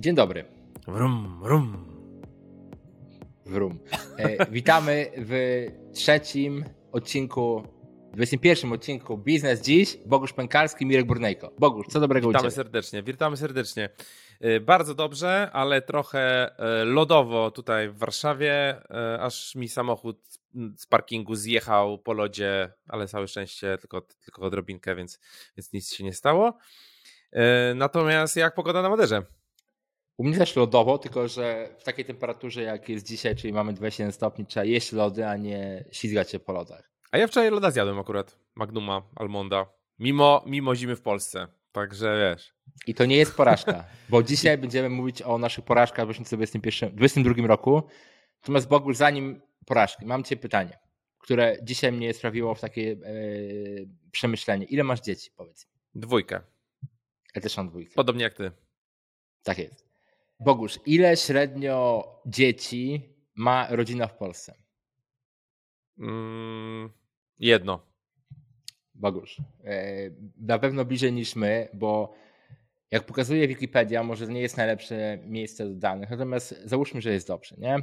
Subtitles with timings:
[0.00, 0.44] Dzień dobry.
[0.86, 1.84] Wrum, wrum.
[3.46, 3.78] Wrum.
[4.18, 7.62] E, witamy w trzecim odcinku,
[8.12, 9.98] 21 odcinku Biznes Dziś.
[10.06, 11.52] Bogusz Pękalski, Mirek Burnejko.
[11.58, 13.90] Bogusz, co dobrego Witamy serdecznie, witamy serdecznie.
[14.40, 20.18] E, Bardzo dobrze, ale trochę e, lodowo tutaj w Warszawie, e, aż mi samochód
[20.76, 25.20] z parkingu zjechał po lodzie, ale całe szczęście tylko, tylko odrobinkę, więc,
[25.56, 26.58] więc nic się nie stało.
[27.74, 29.22] Natomiast jak pogoda na Maderze?
[30.20, 34.12] U mnie też lodowo, tylko że w takiej temperaturze jak jest dzisiaj, czyli mamy 21
[34.12, 36.90] stopni, trzeba jeść lody, a nie ślizgać się po lodach.
[37.12, 39.66] A ja wczoraj loda zjadłem akurat, Magnuma, Almonda,
[39.98, 42.54] mimo, mimo zimy w Polsce, także wiesz.
[42.86, 47.82] I to nie jest porażka, bo dzisiaj będziemy mówić o naszych porażkach w 2021 roku.
[48.42, 50.78] Natomiast Bogusz, zanim porażki, mam Cię pytanie,
[51.18, 52.96] które dzisiaj mnie sprawiło w takie e,
[54.10, 54.64] przemyślenie.
[54.64, 56.00] Ile masz dzieci, powiedz mi?
[56.00, 56.40] Dwójkę,
[57.34, 57.92] Ja też mam dwójkę.
[57.94, 58.50] podobnie jak ty.
[59.42, 59.89] Tak jest.
[60.40, 63.02] Bogusz, ile średnio dzieci
[63.34, 64.54] ma rodzina w Polsce?
[65.98, 66.90] Mm,
[67.38, 67.80] jedno.
[68.94, 72.14] Bogusz, e, na pewno bliżej niż my, bo
[72.90, 77.28] jak pokazuje Wikipedia, może to nie jest najlepsze miejsce do danych, natomiast załóżmy, że jest
[77.28, 77.76] dobrze, nie?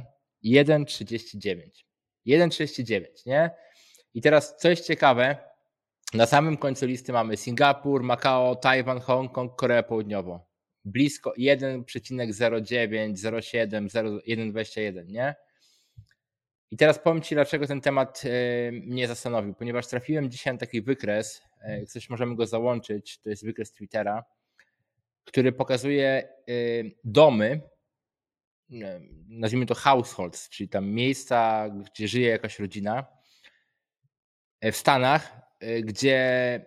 [0.44, 1.84] 1,39.
[2.26, 3.50] 1,39, nie?
[4.14, 5.36] I teraz co jest ciekawe,
[6.14, 10.47] na samym końcu listy mamy Singapur, Makao, Tajwan, Hongkong, Koreę Południową.
[10.88, 13.88] Blisko 1,09, 0,7,
[14.28, 15.34] 1,21, nie?
[16.70, 20.82] I teraz powiem Ci, dlaczego ten temat e, mnie zastanowił, ponieważ trafiłem dzisiaj na taki
[20.82, 24.24] wykres, e, coś możemy go załączyć, to jest wykres Twittera,
[25.24, 26.52] który pokazuje e,
[27.04, 27.60] domy,
[29.28, 33.06] nazwijmy to households, czyli tam miejsca, gdzie żyje jakaś rodzina
[34.62, 35.40] w Stanach,
[35.82, 36.66] gdzie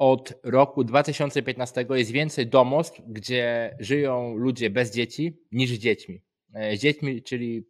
[0.00, 6.22] od roku 2015 jest więcej domostw, gdzie żyją ludzie bez dzieci niż z dziećmi.
[6.54, 7.66] E, Z dziećmi, czyli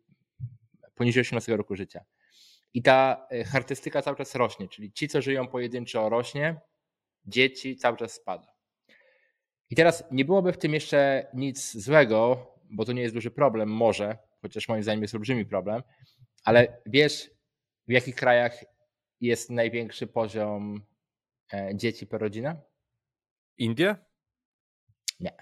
[0.94, 2.04] poniżej 18 roku życia.
[2.74, 6.60] I ta e, charakterystyka cały czas rośnie, czyli ci, co żyją pojedynczo, rośnie,
[7.24, 8.52] dzieci cały czas spada.
[9.70, 13.68] I teraz nie byłoby w tym jeszcze nic złego, bo to nie jest duży problem,
[13.68, 15.82] może, chociaż moim zdaniem jest olbrzymi problem,
[16.44, 17.30] ale wiesz,
[17.88, 18.64] w jakich krajach
[19.20, 20.89] jest największy poziom
[21.74, 22.56] dzieci per rodzina?
[23.58, 23.96] Indie?
[25.20, 25.36] Nie.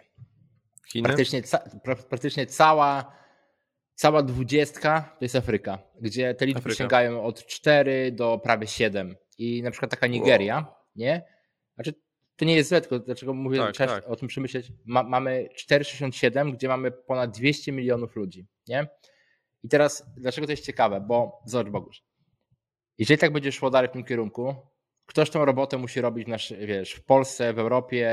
[0.93, 1.05] Chiny?
[1.05, 3.13] Praktycznie, ca- pra- praktycznie cała,
[3.95, 6.77] cała dwudziestka to jest Afryka, gdzie te liczby Afryka.
[6.79, 9.17] sięgają od 4 do prawie 7.
[9.39, 11.23] I na przykład taka Nigeria, nie?
[11.75, 11.95] Znaczy,
[12.37, 14.09] to nie jest złe, tylko dlaczego mówię, Tak, trzeba tak.
[14.09, 14.73] o tym przemyśleć.
[14.85, 18.87] Ma, mamy 4,67, gdzie mamy ponad 200 milionów ludzi, nie?
[19.63, 21.01] I teraz, dlaczego to jest ciekawe?
[21.01, 22.05] Bo, zobacz Bogusz,
[22.99, 24.55] jeżeli tak będzie szło dalej w tym kierunku,
[25.09, 28.09] ktoś tą robotę musi robić w, nasz, wiesz, w Polsce, w Europie,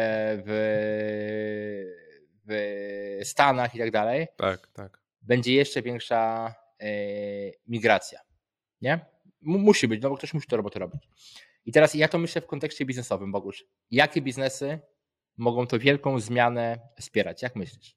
[0.46, 0.52] w,
[2.48, 5.02] w Stanach i tak dalej, Tak, tak.
[5.22, 6.88] będzie jeszcze większa e,
[7.68, 8.20] migracja.
[8.82, 8.94] Nie?
[8.94, 9.02] M-
[9.42, 11.10] musi być, no bo ktoś musi tę robotę robić.
[11.66, 13.66] I teraz ja to myślę w kontekście biznesowym, Bogusz.
[13.92, 14.80] Jakie biznesy
[15.38, 17.42] mogą tą wielką zmianę wspierać?
[17.42, 17.96] Jak myślisz?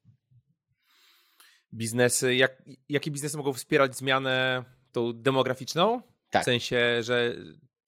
[1.75, 6.03] Biznesy, jak, jakie biznesy mogą wspierać zmianę tą demograficzną?
[6.31, 6.43] Tak.
[6.43, 7.35] W sensie, że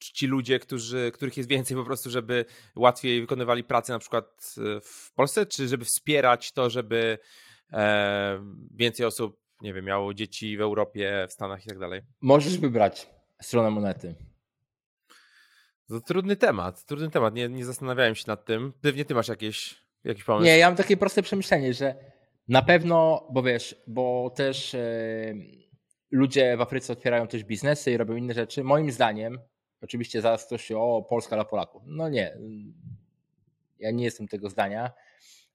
[0.00, 2.44] ci ludzie, którzy, których jest więcej po prostu, żeby
[2.76, 7.18] łatwiej wykonywali pracę na przykład e, w Polsce, czy żeby wspierać to, żeby
[7.72, 8.40] e,
[8.74, 12.02] więcej osób, nie wiem, miało dzieci w Europie, w Stanach i tak dalej?
[12.20, 13.10] Możesz wybrać
[13.42, 14.14] stronę monety.
[15.88, 18.72] To trudny temat, trudny temat, nie, nie zastanawiałem się nad tym.
[18.80, 20.44] Pewnie ty masz jakieś, jakiś pomysł.
[20.44, 21.94] Nie, ja mam takie proste przemyślenie, że
[22.48, 25.34] na pewno, bo wiesz, bo też e,
[26.10, 28.64] ludzie w Afryce otwierają też biznesy i robią inne rzeczy.
[28.64, 29.38] Moim zdaniem,
[29.82, 31.82] oczywiście zaraz ktoś się, o, Polska dla Polaków.
[31.86, 32.38] No nie,
[33.78, 34.90] ja nie jestem tego zdania.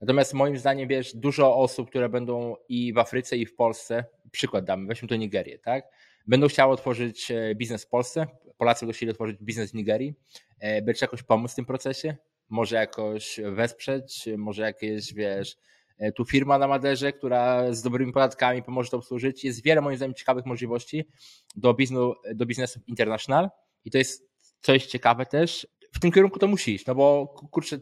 [0.01, 4.65] Natomiast moim zdaniem, wiesz, dużo osób, które będą i w Afryce, i w Polsce, przykład
[4.65, 5.85] damy, weźmy to Nigerię, tak?
[6.27, 8.27] Będą chciały otworzyć e, biznes w Polsce,
[8.57, 10.13] Polacy będą chcieli otworzyć biznes w Nigerii.
[10.59, 12.15] E, Będziesz jakoś pomóc w tym procesie?
[12.49, 15.57] Może jakoś wesprzeć, może jakieś, wiesz,
[15.97, 19.43] e, tu firma na Maderze, która z dobrymi podatkami pomoże to obsłużyć.
[19.43, 21.07] Jest wiele moim zdaniem ciekawych możliwości
[21.55, 23.49] do, biznu, do biznesu international
[23.85, 24.29] i to jest
[24.61, 25.67] coś ciekawe też.
[25.93, 27.79] W tym kierunku to musi iść, no bo kurczę,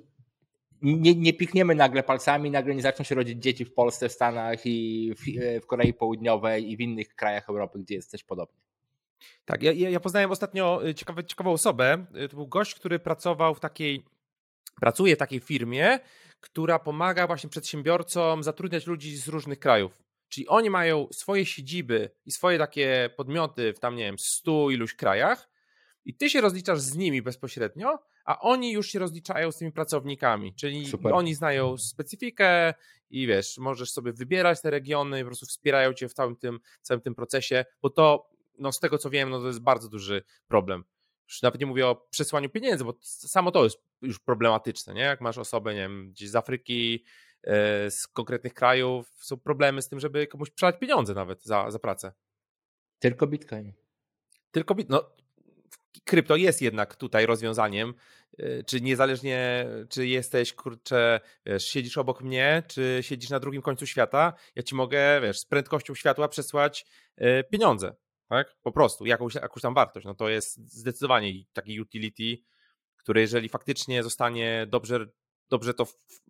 [0.82, 4.66] nie, nie pikniemy nagle palcami, nagle nie zaczną się rodzić dzieci w Polsce, w Stanach
[4.66, 5.22] i w,
[5.64, 8.62] w Korei Południowej i w innych krajach Europy, gdzie jest też podobnie.
[9.46, 12.06] Tak, ja, ja poznałem ostatnio y, ciekawe, ciekawą osobę.
[12.24, 14.04] Y, To był gość, który pracował w takiej,
[14.80, 16.00] pracuje w takiej firmie,
[16.40, 20.04] która pomaga właśnie przedsiębiorcom zatrudniać ludzi z różnych krajów.
[20.30, 24.96] Czyli oni mają swoje siedziby i swoje takie podmioty w tam, nie wiem, stu iluś
[24.96, 25.50] krajach
[26.06, 30.56] i ty się rozliczasz z nimi bezpośrednio, a oni już się rozliczają z tymi pracownikami,
[30.56, 31.14] czyli Super.
[31.14, 32.74] oni znają specyfikę
[33.10, 37.02] i wiesz, możesz sobie wybierać te regiony po prostu wspierają cię w całym tym, całym
[37.02, 38.30] tym procesie, bo to,
[38.60, 40.84] no z tego co wiem, no to jest bardzo duży problem.
[41.28, 45.02] Już nawet nie mówię o przesłaniu pieniędzy, bo samo to jest już problematyczne, nie?
[45.02, 47.04] Jak masz osobę, nie wiem, gdzieś z Afryki,
[47.44, 51.80] e, z konkretnych krajów, są problemy z tym, żeby komuś przelać pieniądze nawet za, za
[51.80, 52.14] pracę.
[53.00, 53.74] Tylko Bitcoin.
[54.52, 55.02] Tylko Bitcoin.
[55.02, 55.23] No,
[56.04, 57.94] krypto jest jednak tutaj rozwiązaniem.
[58.40, 63.86] Y, czy niezależnie, czy jesteś, kurczę, wiesz, siedzisz obok mnie, czy siedzisz na drugim końcu
[63.86, 66.86] świata, ja ci mogę, wiesz, z prędkością światła przesłać
[67.22, 67.95] y, pieniądze,
[68.30, 68.56] tak?
[68.63, 70.06] Po prostu, jakąś, jakąś tam wartość.
[70.06, 72.44] No to jest zdecydowanie taki utility,
[72.98, 75.07] który jeżeli faktycznie zostanie dobrze,
[75.50, 75.88] dobrze to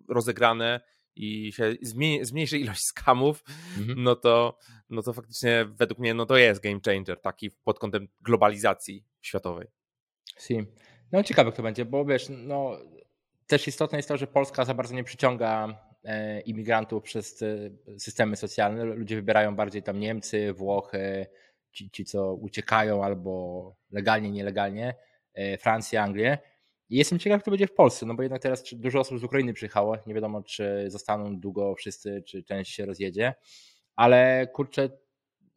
[0.10, 0.81] rozegrane,
[1.15, 1.75] i się
[2.21, 3.44] zmniejszy ilość skamów,
[3.77, 4.04] mhm.
[4.04, 4.57] no, to,
[4.89, 9.68] no to faktycznie według mnie no to jest game changer taki pod kątem globalizacji światowej.
[10.40, 10.66] Si.
[11.12, 12.78] No ciekawe kto będzie, bo wiesz, no
[13.48, 17.44] też istotne jest to, że Polska za bardzo nie przyciąga e, imigrantów przez
[17.98, 18.86] systemy socjalne.
[18.86, 21.25] Ludzie wybierają bardziej tam Niemcy, Włochy,
[21.72, 24.96] ci, ci co uciekają albo legalnie, nielegalnie,
[25.34, 26.38] e, Francję, Anglię.
[26.90, 29.54] I jestem ciekaw, kto będzie w Polsce, no bo jednak teraz dużo osób z Ukrainy
[29.54, 29.98] przyjechało.
[30.08, 33.34] Nie wiadomo, czy zostaną długo wszyscy, czy część się rozjedzie.
[33.96, 34.90] Ale kurczę,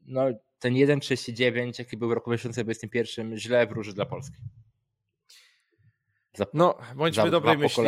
[0.07, 0.25] no
[0.59, 4.37] ten 1,39, jaki był w roku 2021, źle wróży dla Polski.
[6.35, 7.85] Za, no, bądźmy za dobrej myśli.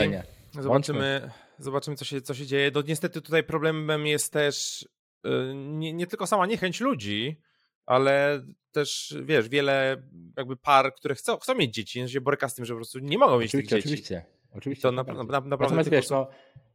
[0.53, 2.71] Zobaczymy, zobaczymy co, się, co się dzieje.
[2.75, 4.89] No niestety tutaj problemem jest też
[5.27, 7.41] y, nie, nie tylko sama niechęć ludzi,
[7.87, 8.43] ale
[8.73, 10.03] też, wiesz, wiele
[10.37, 13.19] jakby par, które chcą, chcą mieć dzieci, się boryka z tym, że po prostu nie
[13.19, 13.95] mogą mieć oczywiście, tych dzieci.
[13.95, 14.83] Oczywiście, oczywiście.
[14.83, 16.29] To na, na, na, naprawdę Natomiast wiesz, no,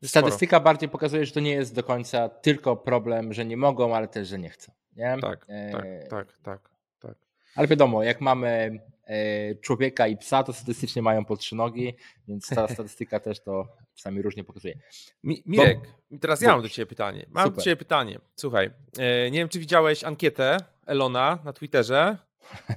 [0.04, 4.08] statystyka bardziej pokazuje, że to nie jest do końca tylko problem, że nie mogą, ale
[4.08, 4.72] też, że nie chcą.
[4.96, 5.18] Nie?
[5.22, 5.72] Tak, e...
[5.72, 7.18] tak, tak, tak, tak.
[7.56, 11.94] Ale wiadomo, jak mamy e, człowieka i psa, to statystycznie mają po trzy nogi,
[12.28, 14.80] więc ta statystyka też to czasami różnie pokazuje.
[15.24, 15.80] Mi, Mirek,
[16.12, 16.18] Bo...
[16.20, 17.26] teraz ja mam do Ciebie pytanie.
[17.30, 17.58] Mam Super.
[17.58, 18.20] do Ciebie pytanie.
[18.36, 22.18] Słuchaj, e, nie wiem, czy widziałeś ankietę Elona na Twitterze,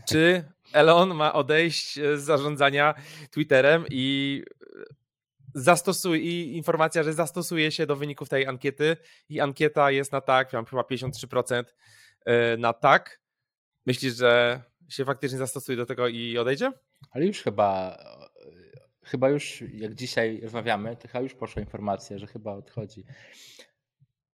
[0.08, 2.94] czy Elon ma odejść z zarządzania
[3.30, 4.42] Twitterem i
[5.54, 8.96] zastosuje i informacja, że zastosuje się do wyników tej ankiety
[9.28, 11.64] i ankieta jest na tak, mam chyba 53%
[12.24, 13.20] e, na tak.
[13.86, 16.72] Myślisz, że się faktycznie zastosuje do tego i odejdzie?
[17.10, 17.98] Ale już chyba
[19.06, 23.04] chyba już jak dzisiaj rozmawiamy, to chyba już poszła informacja, że chyba odchodzi.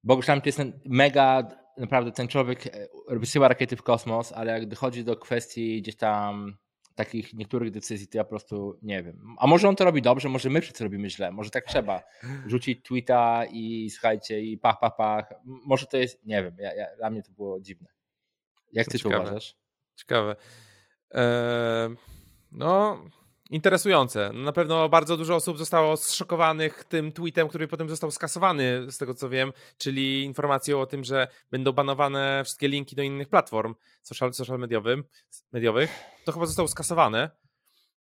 [0.04, 5.04] Bogusz to jest mega, naprawdę ten człowiek e, wysyła rakiety w kosmos, ale jak dochodzi
[5.04, 6.58] do kwestii gdzieś tam
[6.96, 9.36] takich niektórych decyzji, to ja po prostu nie wiem.
[9.38, 12.02] A może on to robi dobrze, może my wszyscy robimy źle, może tak trzeba.
[12.48, 15.26] Rzucić tweeta i słuchajcie, i pach, pach, pach.
[15.44, 17.88] Może to jest, nie wiem, ja, ja, dla mnie to było dziwne.
[18.74, 19.16] Jak ty Ciekawe.
[19.16, 19.56] to uważasz?
[19.96, 20.36] Ciekawe.
[21.12, 21.96] Eee,
[22.52, 23.04] no,
[23.52, 24.32] interesujące.
[24.34, 29.14] Na pewno bardzo dużo osób zostało zszokowanych tym tweetem, który potem został skasowany, z tego
[29.14, 34.34] co wiem, czyli informacją o tym, że będą banowane wszystkie linki do innych platform social,
[34.34, 34.60] social
[35.52, 35.90] mediowych.
[36.26, 37.30] To chyba zostało skasowane.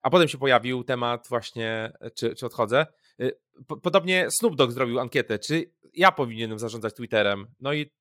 [0.01, 2.85] A potem się pojawił temat właśnie, czy, czy odchodzę.
[3.21, 3.37] Y,
[3.81, 7.47] podobnie Snoop Dogg zrobił ankietę, czy ja powinienem zarządzać Twitterem.
[7.59, 7.91] No i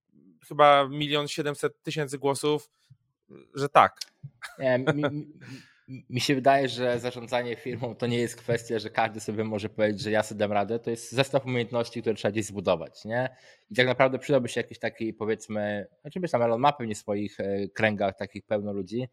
[0.49, 2.71] chyba milion siedemset tysięcy głosów,
[3.55, 4.01] że tak.
[4.59, 5.33] Nie, mi, mi
[6.19, 10.11] się wydaje, że zarządzanie firmą to nie jest kwestia, że każdy sobie może powiedzieć, że
[10.11, 10.79] ja sobie dam radę.
[10.79, 13.05] To jest zestaw umiejętności, które trzeba gdzieś zbudować.
[13.05, 13.37] Nie?
[13.71, 17.41] I tak naprawdę przydałby się jakiś taki, powiedzmy, znaczy tam Elon ma pewnie w swoich
[17.41, 19.09] e, kręgach takich pełno ludzi,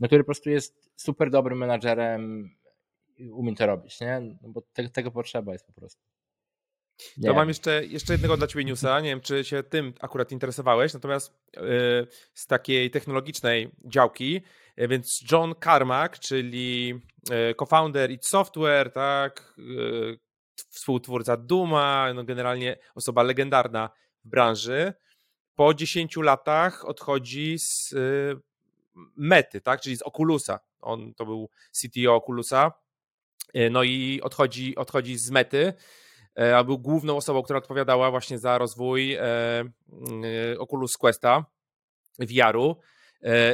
[0.00, 2.50] no, który po prostu jest super dobrym menadżerem
[3.16, 4.20] i umie to robić, nie?
[4.42, 6.02] No bo te, tego potrzeba jest po prostu.
[7.16, 7.28] Nie.
[7.28, 9.00] To mam jeszcze, jeszcze jednego dla Ciebie newsa.
[9.00, 11.62] Nie wiem, czy się tym akurat interesowałeś, natomiast yy,
[12.34, 14.42] z takiej technologicznej działki
[14.76, 19.62] więc John Carmack, czyli e, co-founder id Software, tak, e,
[20.70, 23.90] współtwórca Duma, no generalnie osoba legendarna
[24.24, 24.92] w branży,
[25.54, 27.94] po 10 latach odchodzi z
[29.16, 30.60] Mety, tak, czyli z Oculusa.
[30.80, 32.72] On to był CTO Oculusa.
[33.70, 35.72] No i odchodzi, odchodzi z Mety,
[36.56, 39.18] a był główną osobą, która odpowiadała właśnie za rozwój
[40.58, 41.44] Oculus Questa
[42.18, 42.76] VR-u.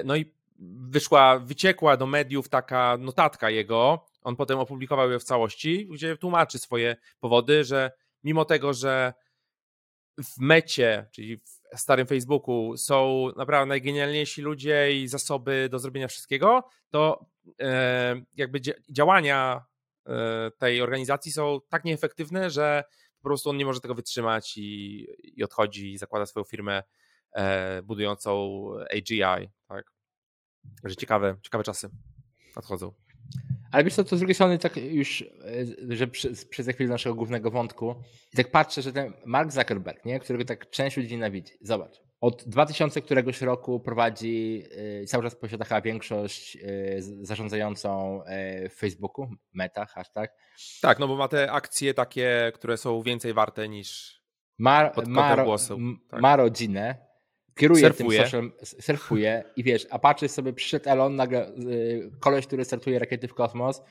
[0.05, 0.35] No i
[0.71, 6.59] wyszła, wyciekła do mediów taka notatka jego, on potem opublikował ją w całości, gdzie tłumaczy
[6.59, 7.92] swoje powody, że
[8.25, 9.12] mimo tego, że
[10.19, 16.64] w mecie, czyli w starym Facebooku są naprawdę najgenialniejsi ludzie i zasoby do zrobienia wszystkiego,
[16.90, 17.26] to
[17.61, 19.64] e, jakby działania
[20.07, 22.85] e, tej organizacji są tak nieefektywne, że
[23.19, 26.83] po prostu on nie może tego wytrzymać i, i odchodzi i zakłada swoją firmę
[27.33, 28.62] e, budującą
[28.97, 29.50] AGI.
[29.69, 29.91] Tak?
[30.83, 31.90] Także ciekawe, ciekawe czasy
[32.57, 32.92] nadchodzą.
[33.73, 35.23] Ale wiesz co, to z drugiej strony tak już,
[35.90, 36.07] e, że
[36.50, 37.95] przez chwilę naszego głównego wątku,
[38.33, 41.52] i tak patrzę, że ten Mark Zuckerberg, nie, którego tak część ludzi nienawidzi.
[41.61, 44.62] Zobacz, od 2000 któregoś roku prowadzi,
[45.02, 46.59] e, cały czas posiada chyba większość e,
[47.02, 48.23] zarządzającą
[48.71, 50.35] w Facebooku, meta, hashtag.
[50.83, 54.21] Tak, no bo ma te akcje takie, które są więcej warte niż
[54.59, 55.37] ma, ma,
[56.11, 56.21] tak.
[56.21, 57.12] ma rodzinę,
[57.54, 58.18] kieruje surfuje.
[58.18, 62.99] tym social, surfuje i wiesz, a patrzysz sobie, przyszedł Elon, nagle yy, koleś, który startuje
[62.99, 63.82] rakiety w kosmos,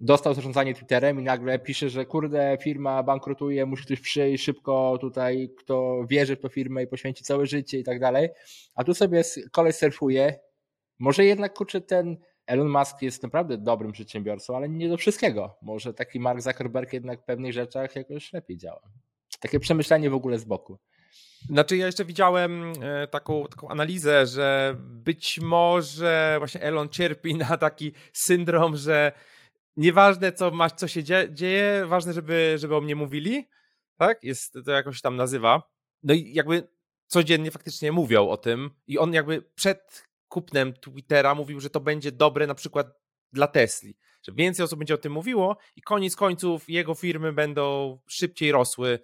[0.00, 5.50] dostał zarządzanie Twitterem i nagle pisze, że kurde, firma bankrutuje, musi ktoś przyjść szybko tutaj,
[5.58, 8.28] kto wierzy w tę firmę i poświęci całe życie i tak dalej.
[8.74, 10.40] A tu sobie koleś surfuje.
[10.98, 15.58] Może jednak kurczę ten Elon Musk jest naprawdę dobrym przedsiębiorcą, ale nie do wszystkiego.
[15.62, 18.80] Może taki Mark Zuckerberg jednak w pewnych rzeczach jakoś lepiej działa.
[19.40, 20.78] Takie przemyślenie w ogóle z boku.
[21.48, 27.56] Znaczy, ja jeszcze widziałem e, taką, taką analizę, że być może właśnie Elon cierpi na
[27.56, 29.12] taki syndrom, że
[29.76, 33.48] nieważne co, ma, co się dzieje, ważne, żeby, żeby o mnie mówili.
[33.96, 34.24] Tak?
[34.24, 35.62] Jest to jakoś tam nazywa.
[36.02, 36.68] No i jakby
[37.06, 42.12] codziennie faktycznie mówią o tym, i on jakby przed kupnem Twittera mówił, że to będzie
[42.12, 42.86] dobre na przykład
[43.32, 47.98] dla Tesli, że więcej osób będzie o tym mówiło i koniec końców jego firmy będą
[48.06, 48.98] szybciej rosły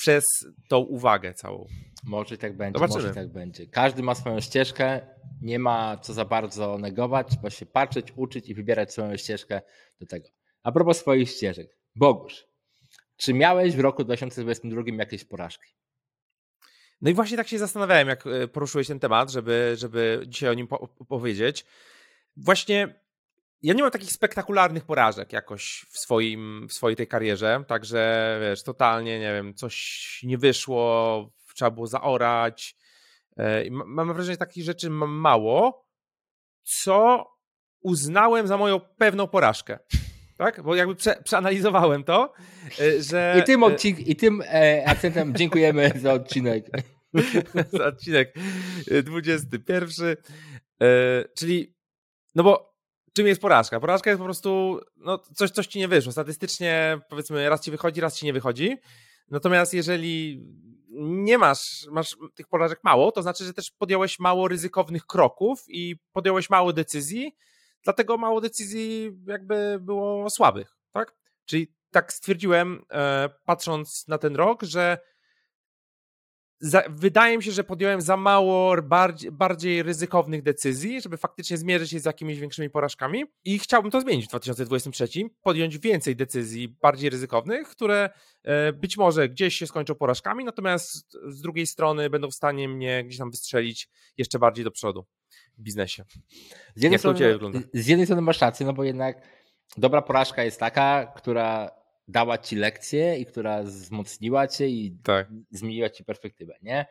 [0.00, 0.24] przez
[0.68, 1.66] tą uwagę całą.
[2.04, 3.02] Może tak będzie, Zobaczymy.
[3.02, 3.66] może tak będzie.
[3.66, 5.00] Każdy ma swoją ścieżkę,
[5.42, 9.60] nie ma co za bardzo negować, trzeba się patrzeć, uczyć i wybierać swoją ścieżkę
[10.00, 10.28] do tego.
[10.62, 11.76] A propos swoich ścieżek.
[11.96, 12.46] Bogusz,
[13.16, 15.70] czy miałeś w roku 2022 jakieś porażki?
[17.00, 20.54] No i właśnie tak się zastanawiałem, jak e, poruszyłeś ten temat, żeby, żeby dzisiaj o
[20.54, 21.66] nim po powiedzieć.
[22.36, 23.00] Właśnie
[23.62, 28.62] ja nie mam takich spektakularnych porażek jakoś w, swoim, w swojej tej karierze, także wiesz,
[28.62, 32.76] totalnie, nie wiem, coś nie wyszło, trzeba było zaorać.
[33.36, 35.86] E, mam wrażenie, że takich rzeczy mam mało,
[36.62, 37.26] co
[37.80, 39.78] uznałem za moją pewną porażkę.
[40.36, 40.62] Tak?
[40.62, 42.32] Bo jakby prze, przeanalizowałem to,
[42.80, 43.36] e, że...
[43.40, 46.66] I tym, odcink, i tym e, akcentem dziękujemy za odcinek.
[47.78, 48.34] za odcinek
[49.04, 50.08] 21.
[50.08, 50.16] E,
[51.34, 51.74] czyli,
[52.34, 52.69] no bo
[53.12, 53.80] czym jest porażka?
[53.80, 56.12] Porażka jest po prostu no, coś, coś ci nie wyszło.
[56.12, 58.76] Statystycznie powiedzmy raz ci wychodzi, raz ci nie wychodzi.
[59.30, 60.44] Natomiast jeżeli
[61.00, 65.96] nie masz, masz tych porażek mało, to znaczy, że też podjąłeś mało ryzykownych kroków i
[66.12, 67.36] podjąłeś mało decyzji,
[67.84, 71.14] dlatego mało decyzji jakby było słabych, tak?
[71.44, 74.98] Czyli tak stwierdziłem, e, patrząc na ten rok, że
[76.60, 81.90] za, wydaje mi się, że podjąłem za mało bardziej, bardziej ryzykownych decyzji, żeby faktycznie zmierzyć
[81.90, 85.08] się z jakimiś większymi porażkami i chciałbym to zmienić w 2023,
[85.42, 88.10] podjąć więcej decyzji bardziej ryzykownych, które
[88.42, 93.04] e, być może gdzieś się skończą porażkami, natomiast z drugiej strony będą w stanie mnie
[93.04, 93.88] gdzieś tam wystrzelić
[94.18, 95.06] jeszcze bardziej do przodu
[95.58, 96.04] w biznesie.
[96.74, 99.22] Z jednej, strony, z jednej strony masz rację, no bo jednak
[99.76, 101.79] dobra porażka jest taka, która
[102.10, 105.28] dała ci lekcję i która wzmocniła cię i tak.
[105.50, 106.86] zmieniła ci perspektywę, nie?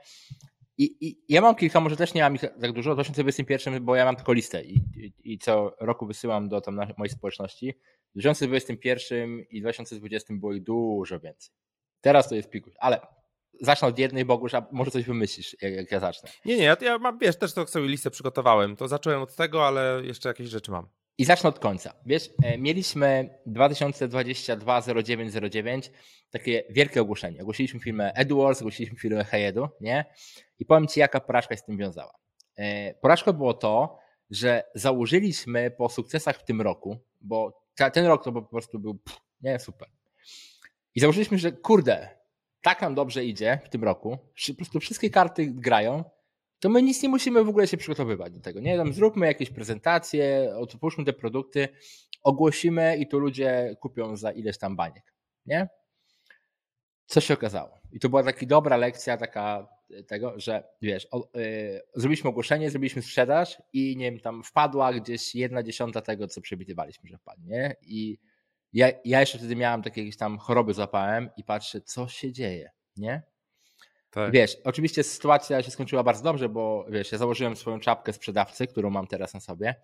[0.77, 3.95] I, I, ja mam kilka, może też nie mam ich tak dużo, w 2021, bo
[3.95, 7.73] ja mam tylko listę i, i, i co roku wysyłam do tam mojej społeczności.
[8.15, 11.51] W 2021 i 2020 było ich dużo więcej.
[12.01, 12.99] Teraz to jest pikuś, ale
[13.61, 16.29] zacznę od jednej, Bogusz, a może coś wymyślisz, jak, jak ja zacznę.
[16.45, 18.75] Nie, nie, ja, ja mam, wiesz, też to sobie listę przygotowałem.
[18.75, 20.87] To zacząłem od tego, ale jeszcze jakieś rzeczy mam.
[21.19, 21.93] I zacznę od końca.
[22.05, 25.91] Wiesz, e, mieliśmy 2022 0909
[26.29, 27.41] takie wielkie ogłoszenie.
[27.41, 30.05] Ogłosiliśmy firmę AdWords, ogłosiliśmy firmę Heyedu, nie?
[30.59, 32.13] I powiem Ci, jaka porażka się z tym wiązała.
[32.55, 33.97] E, porażką było to,
[34.29, 39.21] że założyliśmy po sukcesach w tym roku, bo ten rok to po prostu był, pff,
[39.41, 39.89] nie, super.
[40.95, 42.09] I założyliśmy, że kurde,
[42.61, 46.03] tak nam dobrze idzie w tym roku, po prostu wszystkie karty grają,
[46.59, 48.59] to my nic nie musimy w ogóle się przygotowywać do tego.
[48.59, 51.67] Nie, tam zróbmy jakieś prezentacje, otwórzmy te produkty,
[52.23, 55.13] ogłosimy i tu ludzie kupią za ileś tam baniek.
[55.45, 55.69] Nie?
[57.05, 57.79] Co się okazało?
[57.91, 59.67] I to była taka dobra lekcja, taka
[60.07, 65.35] tego, że wiesz, o, yy, zrobiliśmy ogłoszenie, zrobiliśmy sprzedaż i nie wiem, tam wpadła gdzieś
[65.35, 67.75] jedna dziesiąta tego, co przewidywaliśmy, że wpadnie.
[67.81, 68.17] I
[68.73, 72.71] ja, ja jeszcze wtedy miałem takie jakieś tam choroby złapałem i patrzę, co się dzieje,
[72.97, 73.21] nie?
[74.11, 74.31] Tak.
[74.31, 78.89] Wiesz, oczywiście sytuacja się skończyła bardzo dobrze, bo wiesz, ja założyłem swoją czapkę sprzedawcy, którą
[78.89, 79.75] mam teraz na sobie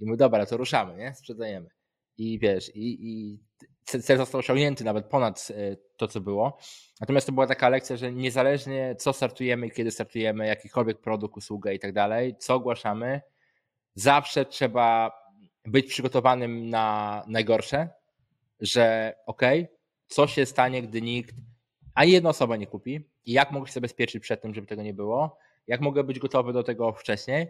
[0.00, 1.14] i mówię, dobra, to ruszamy, nie?
[1.14, 1.68] Sprzedajemy.
[2.16, 3.40] I wiesz, i, i
[3.84, 6.58] cel został osiągnięty nawet ponad e, to, co było.
[7.00, 11.78] Natomiast to była taka lekcja, że niezależnie co startujemy, kiedy startujemy, jakikolwiek produkt, usługę i
[11.78, 13.20] tak dalej, co ogłaszamy,
[13.94, 15.12] zawsze trzeba
[15.64, 17.88] być przygotowanym na najgorsze,
[18.60, 19.68] że okay,
[20.06, 21.34] co się stanie, gdy nikt
[21.94, 24.94] ani jedna osoba nie kupi i jak mogę się zabezpieczyć przed tym, żeby tego nie
[24.94, 27.48] było, jak mogę być gotowy do tego wcześniej,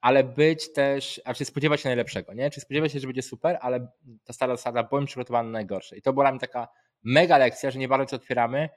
[0.00, 2.50] ale być też, a czy spodziewać się najlepszego, nie?
[2.50, 3.88] Czy spodziewać się, że będzie super, ale
[4.24, 5.96] ta stara zasada, bądź przygotowany na najgorsze.
[5.96, 6.68] I to była mnie taka
[7.02, 8.68] mega lekcja, że nie bardzo co otwieramy,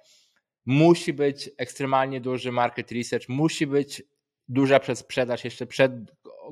[0.66, 4.04] musi być ekstremalnie duży market research, musi być
[4.48, 5.92] duża przedsprzedaż jeszcze przed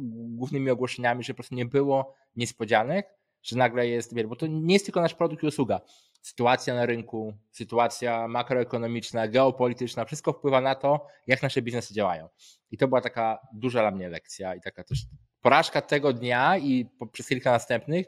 [0.02, 3.08] głównymi ogłoszeniami, żeby po prostu nie było niespodzianek,
[3.44, 5.82] że nagle jest, bo to nie jest tylko nasz produkt i usługa.
[6.26, 12.30] Sytuacja na rynku, sytuacja makroekonomiczna, geopolityczna, wszystko wpływa na to, jak nasze biznesy działają.
[12.72, 15.00] I to była taka duża dla mnie lekcja i taka też
[15.42, 18.06] porażka tego dnia i przez kilka następnych,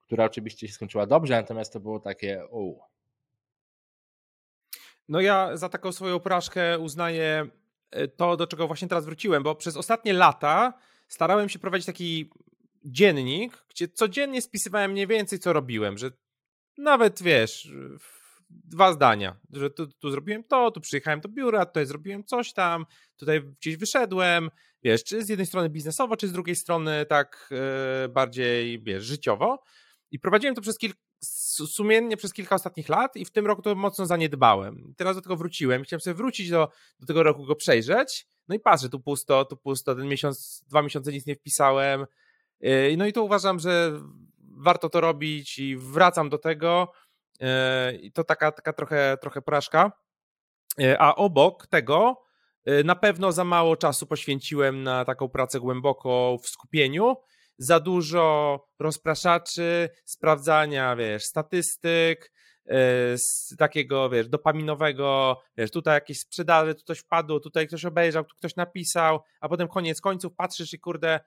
[0.00, 2.80] która oczywiście się skończyła dobrze, natomiast to było takie, uuu.
[5.08, 7.46] No ja za taką swoją porażkę uznaję
[7.90, 10.72] e, to, do czego właśnie teraz wróciłem, bo przez ostatnie lata
[11.08, 12.30] starałem się prowadzić taki
[12.84, 16.10] dziennik, gdzie codziennie spisywałem mniej więcej, co robiłem, że
[16.78, 17.72] nawet wiesz,
[18.50, 22.86] dwa zdania, że tu, tu zrobiłem to, tu przyjechałem do biura, tutaj zrobiłem coś tam,
[23.16, 24.50] tutaj gdzieś wyszedłem,
[24.82, 27.50] wiesz, czy z jednej strony biznesowo, czy z drugiej strony tak
[28.02, 29.62] yy, bardziej, wiesz, życiowo.
[30.10, 30.98] I prowadziłem to przez kilka,
[31.66, 34.94] sumiennie przez kilka ostatnich lat i w tym roku to mocno zaniedbałem.
[34.96, 36.68] Teraz do tego wróciłem, chciałem sobie wrócić do,
[37.00, 40.82] do tego roku, go przejrzeć, no i patrzę, tu pusto, tu pusto, ten miesiąc, dwa
[40.82, 42.06] miesiące nic nie wpisałem,
[42.60, 44.00] yy, no i to uważam, że
[44.60, 46.92] warto to robić i wracam do tego.
[47.40, 49.92] E, I to taka, taka trochę, trochę porażka.
[50.80, 52.22] E, a obok tego
[52.64, 57.16] e, na pewno za mało czasu poświęciłem na taką pracę głęboko w skupieniu.
[57.58, 62.32] Za dużo rozpraszaczy, sprawdzania, wiesz, statystyk,
[63.16, 68.36] z takiego, wiesz, dopaminowego, wiesz, tutaj jakieś sprzedaży, tu coś wpadło, tutaj ktoś obejrzał, tu
[68.36, 71.20] ktoś napisał, a potem koniec końców patrzysz i kurde,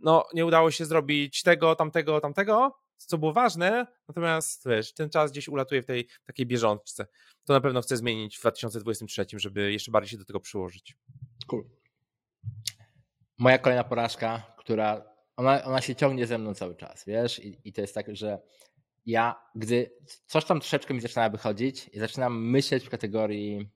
[0.00, 5.32] no nie udało się zrobić tego, tamtego, tamtego, co było ważne, natomiast wiesz, ten czas
[5.32, 7.06] gdzieś ulatuje w tej takiej bieżączce.
[7.44, 10.96] To na pewno chcę zmienić w 2023, żeby jeszcze bardziej się do tego przyłożyć.
[11.46, 11.64] Cool.
[13.38, 17.72] Moja kolejna porażka, która ona, ona się ciągnie ze mną cały czas, wiesz, I, i
[17.72, 18.38] to jest tak, że
[19.06, 19.90] ja, gdy
[20.26, 23.70] coś tam troszeczkę mi zaczyna wychodzić i zaczynam myśleć w kategorii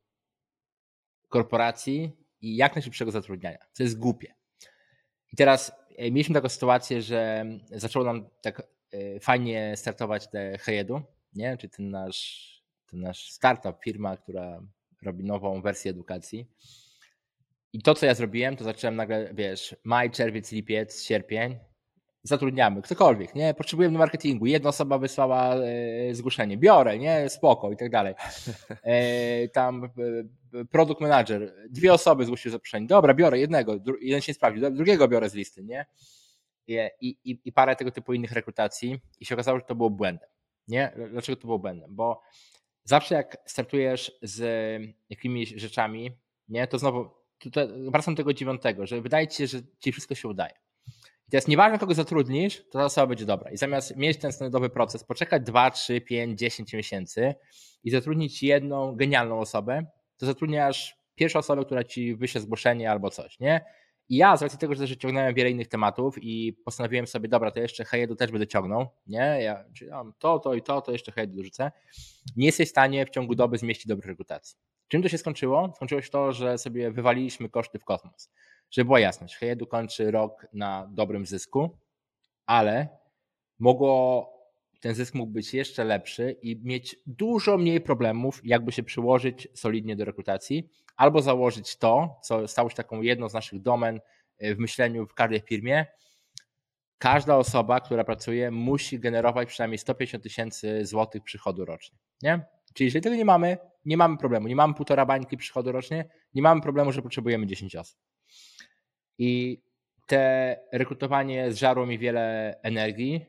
[1.28, 4.34] korporacji i jak najszybszego zatrudniania, co jest głupie.
[5.32, 11.02] I teraz mieliśmy taką sytuację, że zaczęło nam tak e, fajnie startować te Hejedu,
[11.34, 11.56] nie?
[11.56, 14.62] Czy ten nasz, ten nasz startup, firma, która
[15.02, 16.46] robi nową wersję edukacji.
[17.72, 21.58] I to, co ja zrobiłem, to zacząłem nagle, wiesz, maj, czerwiec, lipiec, sierpień,
[22.22, 23.54] zatrudniamy, ktokolwiek, nie?
[23.54, 24.46] Potrzebujemy do marketingu.
[24.46, 27.28] Jedna osoba wysłała e, zgłoszenie, biorę, nie?
[27.28, 28.14] Spoko i tak dalej.
[28.82, 29.84] E, tam
[30.54, 32.86] e, product manager, dwie osoby zgłosiły zaproszenie.
[32.86, 35.86] Dobra, biorę jednego, jeden się sprawdził, drugiego biorę z listy, nie?
[37.00, 40.28] I, i, I parę tego typu innych rekrutacji i się okazało, że to było błędem,
[40.68, 40.92] nie?
[41.10, 41.94] Dlaczego to było błędem?
[41.94, 42.20] Bo
[42.84, 44.42] zawsze jak startujesz z
[45.10, 46.10] jakimiś rzeczami,
[46.48, 46.66] nie?
[46.66, 50.28] To znowu, tutaj wracam do tego dziewiątego, że wydaje ci się, że ci wszystko się
[50.28, 50.54] udaje
[51.28, 53.50] i teraz nieważne, kogo zatrudnisz, to ta osoba będzie dobra.
[53.50, 57.34] I zamiast mieć ten standardowy proces, poczekać 2, 3, 5, 10 miesięcy
[57.84, 59.86] i zatrudnić jedną genialną osobę,
[60.16, 63.64] to zatrudniasz pierwszą osobę, która ci wyśle zgłoszenie albo coś, nie?
[64.08, 67.50] I ja z racji tego, że też ciągnąłem wiele innych tematów i postanowiłem sobie, dobra,
[67.50, 69.38] to jeszcze Hejedu też będę ciągnął, nie?
[69.42, 71.72] Ja, czyli to, to i to, to jeszcze Hejedu dorzucę.
[72.36, 74.58] Nie jesteś w stanie w ciągu doby zmieścić dobrych rekrutacji.
[74.88, 75.72] Czym to się skończyło?
[75.76, 78.30] Skończyło się to, że sobie wywaliliśmy koszty w kosmos
[78.70, 81.78] żeby była jasność, Hejedu kończy rok na dobrym zysku,
[82.46, 82.88] ale
[83.58, 84.28] mogło,
[84.80, 89.96] ten zysk mógł być jeszcze lepszy i mieć dużo mniej problemów, jakby się przyłożyć solidnie
[89.96, 94.00] do rekrutacji, albo założyć to, co stało się taką jedną z naszych domen
[94.38, 95.86] e, w myśleniu w każdej firmie.
[96.98, 101.98] Każda osoba, która pracuje, musi generować przynajmniej 150 tysięcy złotych przychodu rocznie.
[102.22, 102.57] Nie?
[102.74, 104.48] Czyli jeżeli tego nie mamy, nie mamy problemu.
[104.48, 107.98] Nie mamy półtora bańki przychodu rocznie, nie mamy problemu, że potrzebujemy 10 osób.
[109.18, 109.62] I
[110.06, 113.26] te rekrutowanie zżarło mi wiele energii,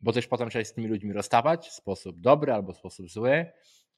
[0.00, 3.10] bo też potem trzeba się z tymi ludźmi rozstawać w sposób dobry albo w sposób
[3.10, 3.46] zły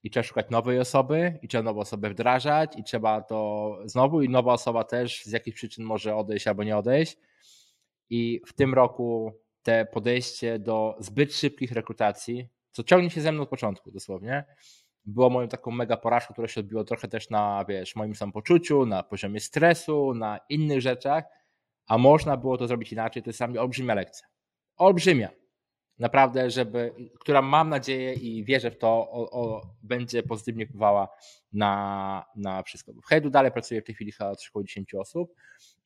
[0.02, 4.28] i trzeba szukać nowej osoby i trzeba nową osobę wdrażać i trzeba to znowu i
[4.28, 7.16] nowa osoba też z jakichś przyczyn może odejść albo nie odejść.
[8.10, 13.42] I w tym roku te podejście do zbyt szybkich rekrutacji, co ciągnie się ze mną
[13.42, 14.44] od początku dosłownie,
[15.04, 19.02] było moją taką mega porażką, która się odbiło trochę też na, wiesz, moim samopoczuciu, na
[19.02, 21.24] poziomie stresu, na innych rzeczach,
[21.86, 23.22] a można było to zrobić inaczej.
[23.22, 24.26] To jest dla mnie olbrzymia lekcja.
[24.76, 25.30] Olbrzymia.
[25.98, 31.08] Naprawdę, żeby, która mam nadzieję i wierzę w to, o, o, będzie pozytywnie wpływała
[31.52, 32.92] na, na wszystko.
[32.92, 35.34] W Hedu dalej pracuję w tej chwili chyba około 10 osób,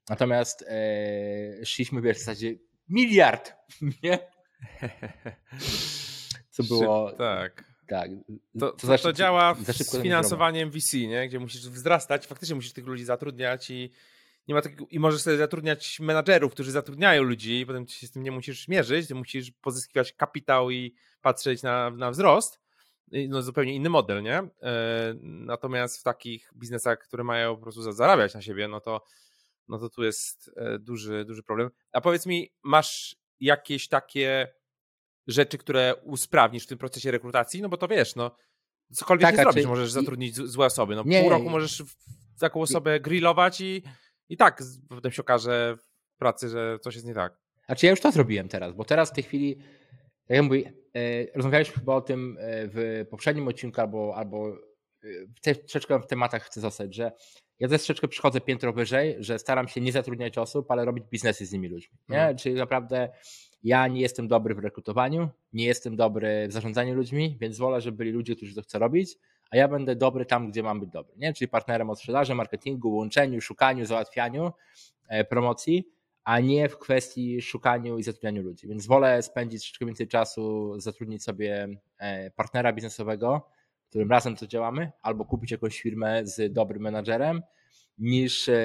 [0.09, 2.55] natomiast e, szliśmy wiesz, w zasadzie
[2.89, 3.55] miliard,
[4.03, 4.19] nie?
[6.63, 7.13] Co było...
[7.13, 8.11] Tak tak.
[8.61, 11.29] To, to, to działa z finansowaniem VC, nie?
[11.29, 13.91] gdzie musisz wzrastać, faktycznie musisz tych ludzi zatrudniać i
[14.49, 18.23] nie ma takiego, i możesz sobie zatrudniać menadżerów, którzy zatrudniają ludzi, potem się z tym
[18.23, 22.61] nie musisz mierzyć, ty musisz pozyskiwać kapitał i patrzeć na, na wzrost.
[23.29, 24.39] No, zupełnie inny model, nie?
[24.39, 24.51] E,
[25.23, 29.05] natomiast w takich biznesach, które mają po prostu zarabiać na siebie, no to,
[29.69, 31.71] no to tu jest e, duży, duży problem.
[31.93, 34.49] A powiedz mi, masz jakieś takie
[35.31, 37.63] rzeczy, które usprawnisz w tym procesie rekrutacji?
[37.63, 38.37] No bo to wiesz, no
[38.93, 40.97] cokolwiek tak, nie zrobisz, możesz zatrudnić złe osoby.
[40.97, 41.83] No nie, pół roku możesz
[42.41, 43.83] taką osobę grillować i,
[44.29, 45.77] i tak potem się okaże
[46.15, 47.37] w pracy, że coś jest nie tak.
[47.67, 49.57] Znaczy ja już to zrobiłem teraz, bo teraz w tej chwili,
[50.27, 54.57] tak jak mówię, e, rozmawialiśmy chyba o tym e, w poprzednim odcinku albo, albo
[55.45, 57.13] e, troszeczkę w tematach chcę zostać, że
[57.59, 61.47] ja też troszeczkę przychodzę piętro wyżej, że staram się nie zatrudniać osób, ale robić biznesy
[61.47, 61.99] z nimi ludźmi.
[62.09, 62.19] Nie?
[62.19, 62.37] Mhm.
[62.37, 63.09] Czyli naprawdę
[63.63, 67.97] ja nie jestem dobry w rekrutowaniu, nie jestem dobry w zarządzaniu ludźmi, więc wolę, żeby
[67.97, 69.19] byli ludzie, którzy to chcą robić,
[69.51, 71.15] a ja będę dobry tam, gdzie mam być dobry.
[71.17, 71.33] Nie?
[71.33, 74.53] Czyli partnerem od sprzedaży, marketingu, łączeniu, szukaniu, załatwianiu
[75.09, 75.89] e, promocji,
[76.25, 78.69] a nie w kwestii szukaniu i zatrudnianiu ludzi.
[78.69, 81.69] Więc wolę spędzić troszeczkę więcej czasu, zatrudnić sobie
[81.99, 83.51] e, partnera biznesowego,
[83.89, 87.43] którym razem to działamy, albo kupić jakąś firmę z dobrym menadżerem,
[88.01, 88.63] niż e,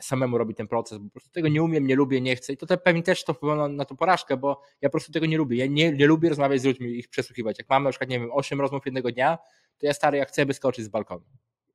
[0.00, 2.56] samemu robić ten proces, bo po prostu tego nie umiem, nie lubię, nie chcę i
[2.56, 5.26] to te, pewnie też to wpływa na, na tą porażkę, bo ja po prostu tego
[5.26, 5.56] nie lubię.
[5.56, 7.58] Ja nie, nie lubię rozmawiać z ludźmi, ich przesłuchiwać.
[7.58, 9.38] Jak mam na przykład, nie wiem, 8 rozmów jednego dnia,
[9.78, 11.24] to ja stary, jak chcę by skoczyć z balkonu.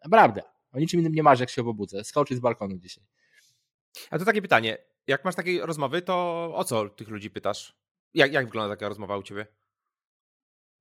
[0.04, 0.42] Naprawdę.
[0.74, 2.04] O niczym innym nie marzę, jak się obudzę.
[2.04, 3.04] Skoczyć z balkonu dzisiaj.
[4.10, 4.78] A to takie pytanie.
[5.08, 7.78] Jak masz takie rozmowy, to o co tych ludzi pytasz?
[8.14, 9.48] Jak, jak wygląda taka rozmowa u ciebie?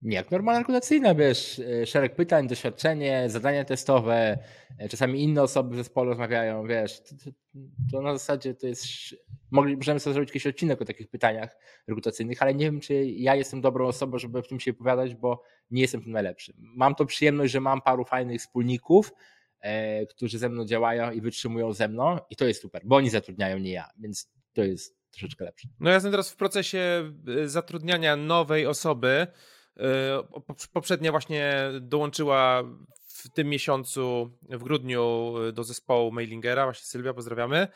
[0.05, 4.39] Nie, jak normalna rekrutacyjna, wiesz, e, szereg pytań, doświadczenie, zadania testowe,
[4.79, 7.31] e, czasami inne osoby w zespole rozmawiają, wiesz, to, to,
[7.93, 8.87] to na zasadzie to jest,
[9.51, 11.57] możemy sobie zrobić jakiś odcinek o takich pytaniach
[11.89, 15.43] rekrutacyjnych, ale nie wiem, czy ja jestem dobrą osobą, żeby w tym się opowiadać, bo
[15.71, 16.53] nie jestem tym najlepszy.
[16.59, 19.13] Mam to przyjemność, że mam paru fajnych wspólników,
[19.61, 23.11] e, którzy ze mną działają i wytrzymują ze mną i to jest super, bo oni
[23.11, 25.69] zatrudniają, nie ja, więc to jest troszeczkę lepsze.
[25.81, 27.13] No ja jestem teraz w procesie
[27.45, 29.64] zatrudniania nowej osoby, E,
[30.73, 32.63] poprzednia właśnie dołączyła
[33.25, 37.69] w tym miesiącu, w grudniu e, do zespołu Mailingera, właśnie Sylwia, pozdrawiamy.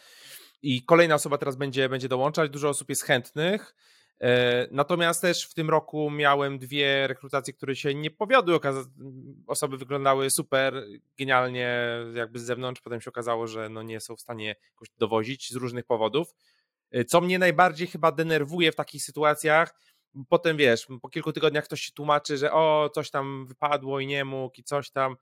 [0.63, 3.75] I kolejna osoba teraz będzie, będzie dołączać, dużo osób jest chętnych.
[4.21, 8.61] E, natomiast też w tym roku miałem dwie rekrutacje, które się nie powiodły.
[9.47, 10.85] Osoby wyglądały super,
[11.19, 11.79] genialnie
[12.15, 12.81] jakby z zewnątrz.
[12.81, 16.35] Potem się okazało, że no nie są w stanie jakoś dowozić z różnych powodów.
[17.07, 19.75] Co mnie najbardziej chyba denerwuje w takich sytuacjach,
[20.29, 24.25] potem wiesz, po kilku tygodniach ktoś się tłumaczy, że o, coś tam wypadło i nie
[24.25, 25.17] mógł i coś tam,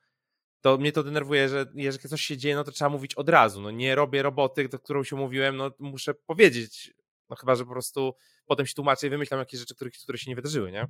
[0.60, 3.60] to mnie to denerwuje, że jeżeli coś się dzieje, no to trzeba mówić od razu.
[3.60, 6.94] No nie robię roboty, do którą się mówiłem, no muszę powiedzieć.
[7.30, 8.14] No chyba, że po prostu
[8.46, 10.86] potem się tłumaczę i wymyślam jakieś rzeczy, które, które się nie wydarzyły, nie?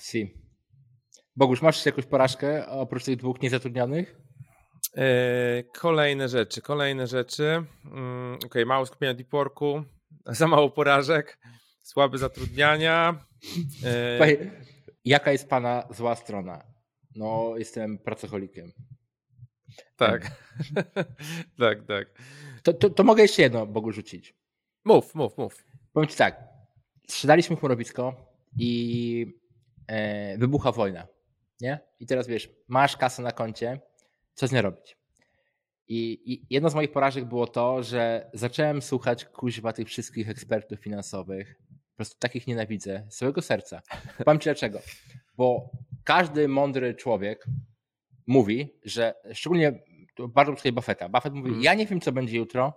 [0.00, 0.34] Si.
[1.36, 4.16] Bogusz, masz jakąś porażkę oprócz tych dwóch niezatrudnionych?
[4.94, 7.64] Eee, kolejne rzeczy, kolejne rzeczy.
[7.84, 9.84] Mm, Okej, okay, mało skupienia deep worku,
[10.26, 11.38] za mało porażek
[11.88, 13.24] słabe zatrudniania.
[13.84, 14.18] E...
[15.04, 16.64] Jaka jest pana zła strona?
[17.14, 18.72] No, jestem pracocholikiem.
[19.96, 20.30] Tak.
[21.58, 22.22] tak, tak.
[22.62, 24.34] To, to, to, mogę jeszcze jedno Bogu rzucić.
[24.84, 25.64] Mów, mów, mów.
[25.92, 26.44] Powiem ci tak.
[27.08, 29.40] Sprzedaliśmy chmurowisko i
[29.86, 31.06] e, wybucha wojna.
[31.60, 31.78] Nie?
[32.00, 33.80] I teraz wiesz, masz kasę na koncie,
[34.34, 34.98] co z nią robić?
[35.88, 40.80] I, I jedno z moich porażek było to, że zacząłem słuchać kuźwa tych wszystkich ekspertów
[40.80, 41.54] finansowych,
[41.98, 43.82] prostu takich nienawidzę z całego serca.
[44.24, 44.80] Powiem ci dlaczego.
[45.36, 45.70] Bo
[46.04, 47.46] każdy mądry człowiek
[48.26, 49.82] mówi, że szczególnie
[50.28, 51.08] bardzo tutaj Buffetta.
[51.08, 51.62] Buffett mówi, mm.
[51.62, 52.72] ja nie wiem, co będzie jutro,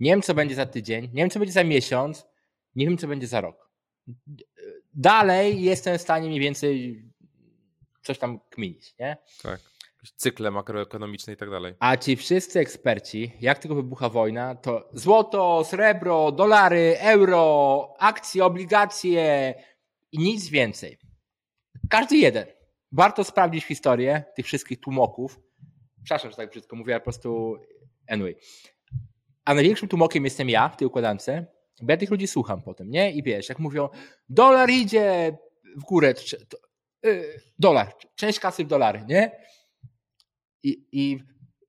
[0.00, 2.26] nie wiem, co będzie za tydzień, nie wiem, co będzie za miesiąc,
[2.74, 3.70] nie wiem, co będzie za rok.
[4.94, 7.02] Dalej jestem w stanie mniej więcej
[8.02, 9.16] coś tam kminić, nie?
[9.42, 9.69] Tak
[10.16, 11.74] cykle makroekonomiczne i tak dalej.
[11.78, 19.54] A ci wszyscy eksperci, jak tylko wybucha wojna, to złoto, srebro, dolary, euro, akcje, obligacje
[20.12, 20.98] i nic więcej.
[21.90, 22.46] Każdy jeden.
[22.92, 25.40] Warto sprawdzić historię tych wszystkich tłumoków.
[26.04, 27.56] Przepraszam, że tak brzydko mówię, ale po prostu
[28.08, 28.36] anyway.
[29.44, 31.30] A największym tłumokiem jestem ja w tej układance,
[31.82, 33.12] bo ja tych ludzi słucham potem, nie?
[33.12, 33.88] I wiesz, jak mówią,
[34.28, 35.38] dolar idzie
[35.76, 36.58] w górę, to, to,
[37.02, 39.40] yy, dolar, część kasy w dolary, nie?
[40.62, 41.18] I, i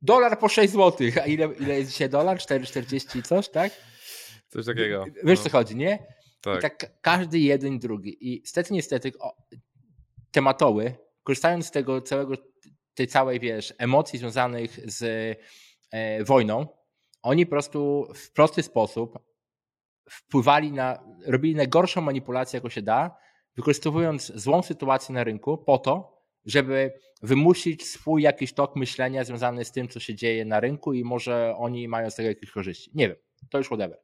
[0.01, 1.08] dolar po 6 zł.
[1.23, 2.38] A ile, ile jest dzisiaj dolar?
[2.38, 3.71] 4,40 i coś, tak?
[4.49, 5.06] Coś takiego.
[5.23, 5.43] Wiesz no.
[5.43, 6.06] co chodzi, nie?
[6.41, 6.60] Tak.
[6.60, 8.17] I tak każdy jeden, drugi.
[8.21, 9.36] I niestety, niestety o,
[10.32, 12.34] tematoły, korzystając z tego całego,
[12.93, 15.04] tej całej, wiesz, emocji związanych z
[15.91, 16.67] e, wojną,
[17.21, 19.19] oni po prostu w prosty sposób
[20.10, 23.17] wpływali na, robili najgorszą manipulację, jaką się da,
[23.56, 29.71] wykorzystując złą sytuację na rynku po to, żeby wymusić swój jakiś tok myślenia związany z
[29.71, 32.91] tym, co się dzieje na rynku i może oni mają z tego jakieś korzyści.
[32.93, 33.17] Nie wiem,
[33.49, 33.99] to już whatever.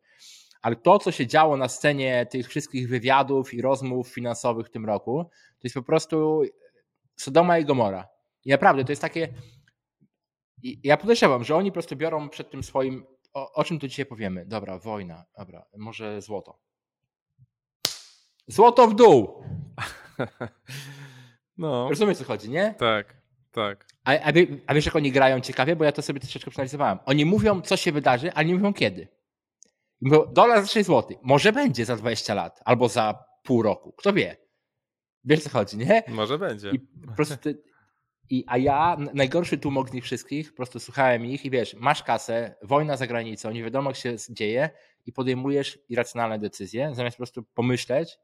[0.61, 4.85] Ale to, co się działo na scenie tych wszystkich wywiadów i rozmów finansowych w tym
[4.85, 6.41] roku, to jest po prostu
[7.15, 8.07] Sodoma i Gomora.
[8.45, 9.33] I naprawdę to jest takie.
[10.83, 13.05] Ja podejrzewam, że oni po prostu biorą przed tym swoim.
[13.33, 14.45] O, o czym tu dzisiaj powiemy?
[14.45, 16.59] Dobra, wojna, dobra, może złoto.
[18.47, 19.43] Złoto w dół!
[21.57, 21.89] No.
[21.89, 22.75] Rozumiesz, co chodzi, nie?
[22.77, 23.85] Tak, tak.
[24.03, 24.31] A, a,
[24.67, 25.75] a wiesz, jak oni grają ciekawie?
[25.75, 26.97] Bo ja to sobie troszeczkę przeanalizowałem.
[27.05, 29.07] Oni mówią, co się wydarzy, ale nie mówią kiedy.
[30.01, 31.17] Mówią, dolar za 6 zł.
[31.23, 33.93] Może będzie za 20 lat, albo za pół roku.
[33.97, 34.37] Kto wie?
[35.23, 36.03] Wiesz, co chodzi, nie?
[36.07, 36.69] Może będzie.
[36.69, 37.49] I po prostu
[38.29, 42.03] i, a ja, najgorszy tłumok z nich wszystkich, po prostu słuchałem ich i wiesz, masz
[42.03, 44.69] kasę, wojna za granicą, nie wiadomo, jak się dzieje
[45.05, 48.19] i podejmujesz irracjonalne decyzje, zamiast po prostu pomyśleć,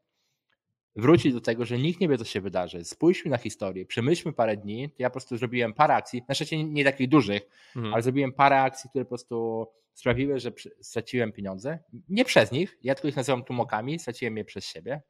[0.96, 2.84] wrócić do tego, że nikt nie wie, co się wydarzy.
[2.84, 4.90] Spójrzmy na historię, przemyślmy parę dni.
[4.98, 7.42] Ja po prostu zrobiłem parę akcji, na szczęście nie takich dużych,
[7.76, 7.94] mhm.
[7.94, 11.78] ale zrobiłem parę akcji, które po prostu sprawiły, że straciłem pieniądze.
[12.08, 15.02] Nie przez nich, ja tylko ich nazywam tłumokami, straciłem je przez siebie,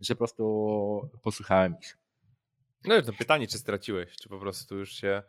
[0.00, 1.98] że po prostu posłuchałem ich.
[2.84, 5.22] No to pytanie, czy straciłeś, czy po prostu już się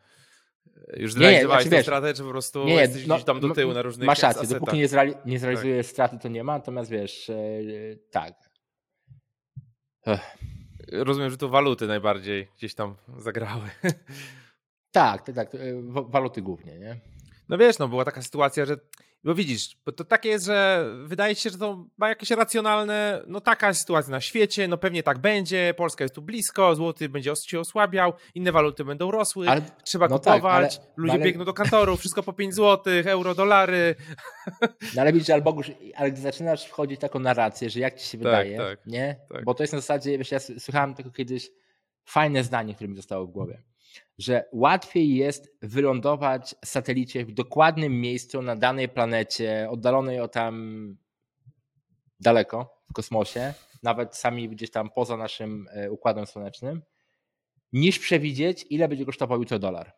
[0.98, 3.54] już zrealizowałeś znaczy, tę stratę, czy po prostu nie, jesteś no, gdzieś tam do no,
[3.54, 4.60] tyłu na różnych Masz rację, asetach.
[4.60, 5.94] dopóki nie, zreali nie zrealizujesz tak.
[5.94, 7.36] straty, to nie ma, natomiast wiesz, e,
[8.12, 8.43] tak.
[10.92, 13.70] Rozumiem, że tu waluty najbardziej gdzieś tam zagrały.
[14.92, 15.50] Tak, tak, tak.
[15.90, 17.00] Waluty głównie, nie?
[17.50, 18.78] No wiesz, no była taka sytuacja, że
[19.24, 23.42] bo widzisz, bo to takie jest, że wydaje się, że to ma jakieś racjonalne, no
[23.42, 27.60] taka sytuacja na świecie, no pewnie tak będzie, Polska jest tu blisko, złoty będzie się
[27.60, 31.26] osłabiał, inne waluty będą rosły, ale, trzeba no kupować, tak, ale, ludzie ale...
[31.26, 33.96] biegną do kantorów, wszystko po 5 zł, euro, dolary.
[34.96, 35.58] No ale widzisz, albo
[35.96, 39.16] ale gdy zaczynasz wchodzić taką narrację, że jak ci się tak, wydaje, tak, nie?
[39.34, 39.44] Tak.
[39.44, 41.50] Bo to jest na zasadzie, wiesz, ja słuchałem tego kiedyś,
[42.06, 43.64] fajne zdanie, które mi zostało w głowie
[44.18, 50.98] że łatwiej jest wylądować satelicie w dokładnym miejscu na danej planecie, oddalonej o tam
[52.20, 56.82] daleko w kosmosie, nawet sami gdzieś tam poza naszym e, układem słonecznym,
[57.74, 59.94] niż przewidzieć, ile będzie kosztował jutro dolar.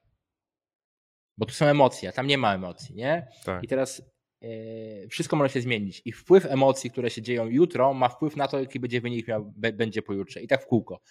[1.38, 3.28] Bo tu są emocje, tam nie ma emocji, nie?
[3.46, 3.64] Tak.
[3.64, 4.02] I teraz
[4.42, 6.02] yy, wszystko może się zmienić.
[6.06, 9.54] I wpływ emocji, które się dzieją jutro, ma wpływ na to, jaki będzie wynik miał,
[9.56, 10.42] będzie pojutrze.
[10.42, 11.02] I tak w kółko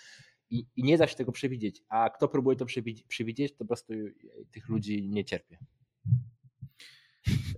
[0.54, 1.82] i, i nie da się tego przewidzieć.
[1.88, 2.66] A kto próbuje to
[3.08, 3.92] przewidzieć, to po prostu
[4.52, 5.58] tych ludzi nie cierpie.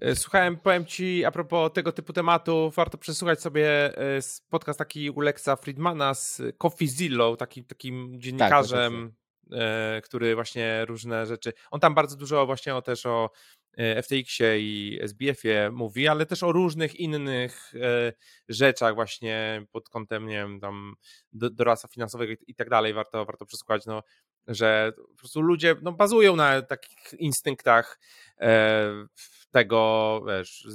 [0.00, 5.10] E, słuchałem, powiem ci, a propos tego typu tematu, warto przesłuchać sobie e, podcast taki
[5.10, 9.14] u Lexa Friedmana z Coffee Zillow, taki, takim dziennikarzem,
[9.50, 11.52] tak, który właśnie różne rzeczy.
[11.70, 13.30] On tam bardzo dużo właśnie o, też o
[13.65, 18.12] E, FTX-ie i SBF-ie mówi, ale też o różnych innych e,
[18.48, 20.94] rzeczach właśnie pod kątem, nie wiem, tam
[21.32, 24.02] doradztwa finansowego i tak dalej, warto, warto przesłuchać, no,
[24.46, 28.00] że po prostu ludzie no, bazują na takich instynktach
[28.40, 29.06] e,
[29.50, 30.68] tego, wiesz,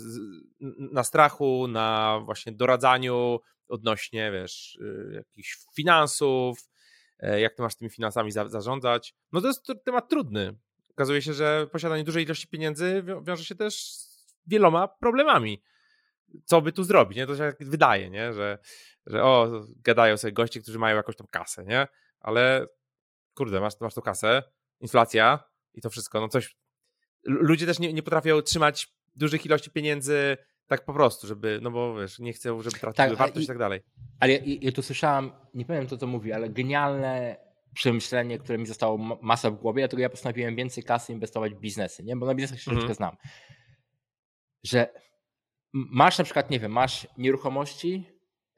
[0.91, 4.79] na strachu, na właśnie doradzaniu odnośnie, wiesz,
[5.13, 6.59] jakichś finansów,
[7.37, 9.15] jak ty masz tymi finansami zarządzać.
[9.31, 10.55] No to jest temat trudny,
[11.01, 15.63] okazuje się, że posiadanie dużej ilości pieniędzy wiąże się też z wieloma problemami.
[16.45, 17.17] Co by tu zrobić?
[17.17, 17.27] Nie?
[17.27, 18.33] To się wydaje, nie?
[18.33, 18.57] Że,
[19.05, 21.87] że o, gadają sobie goście, którzy mają jakąś tam kasę, nie?
[22.19, 22.67] Ale
[23.33, 24.43] kurde, masz, masz tą kasę,
[24.79, 26.55] inflacja i to wszystko, no coś.
[27.23, 30.37] Ludzie też nie, nie potrafią trzymać dużych ilości pieniędzy
[30.67, 33.47] tak po prostu, żeby, no bo wiesz, nie chcą, żeby traciły tak, wartość i, i
[33.47, 33.81] tak dalej.
[34.19, 37.37] Ale ja, ja tu słyszałem, nie powiem to, co mówi, ale genialne
[37.73, 42.03] przemyślenie, które mi zostało masa w głowie, dlatego ja postanowiłem więcej kasy inwestować w biznesy,
[42.03, 42.15] nie?
[42.15, 42.93] bo na biznesach się mhm.
[42.93, 43.17] znam.
[44.63, 44.93] Że
[45.73, 48.03] masz na przykład, nie wiem, masz nieruchomości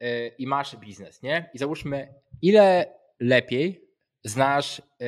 [0.00, 1.50] yy, i masz biznes, nie?
[1.54, 3.88] I załóżmy, ile lepiej
[4.24, 5.06] znasz yy,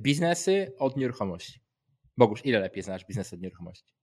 [0.00, 1.60] biznesy od nieruchomości?
[2.16, 3.94] Bogusz, ile lepiej znasz biznesy od nieruchomości?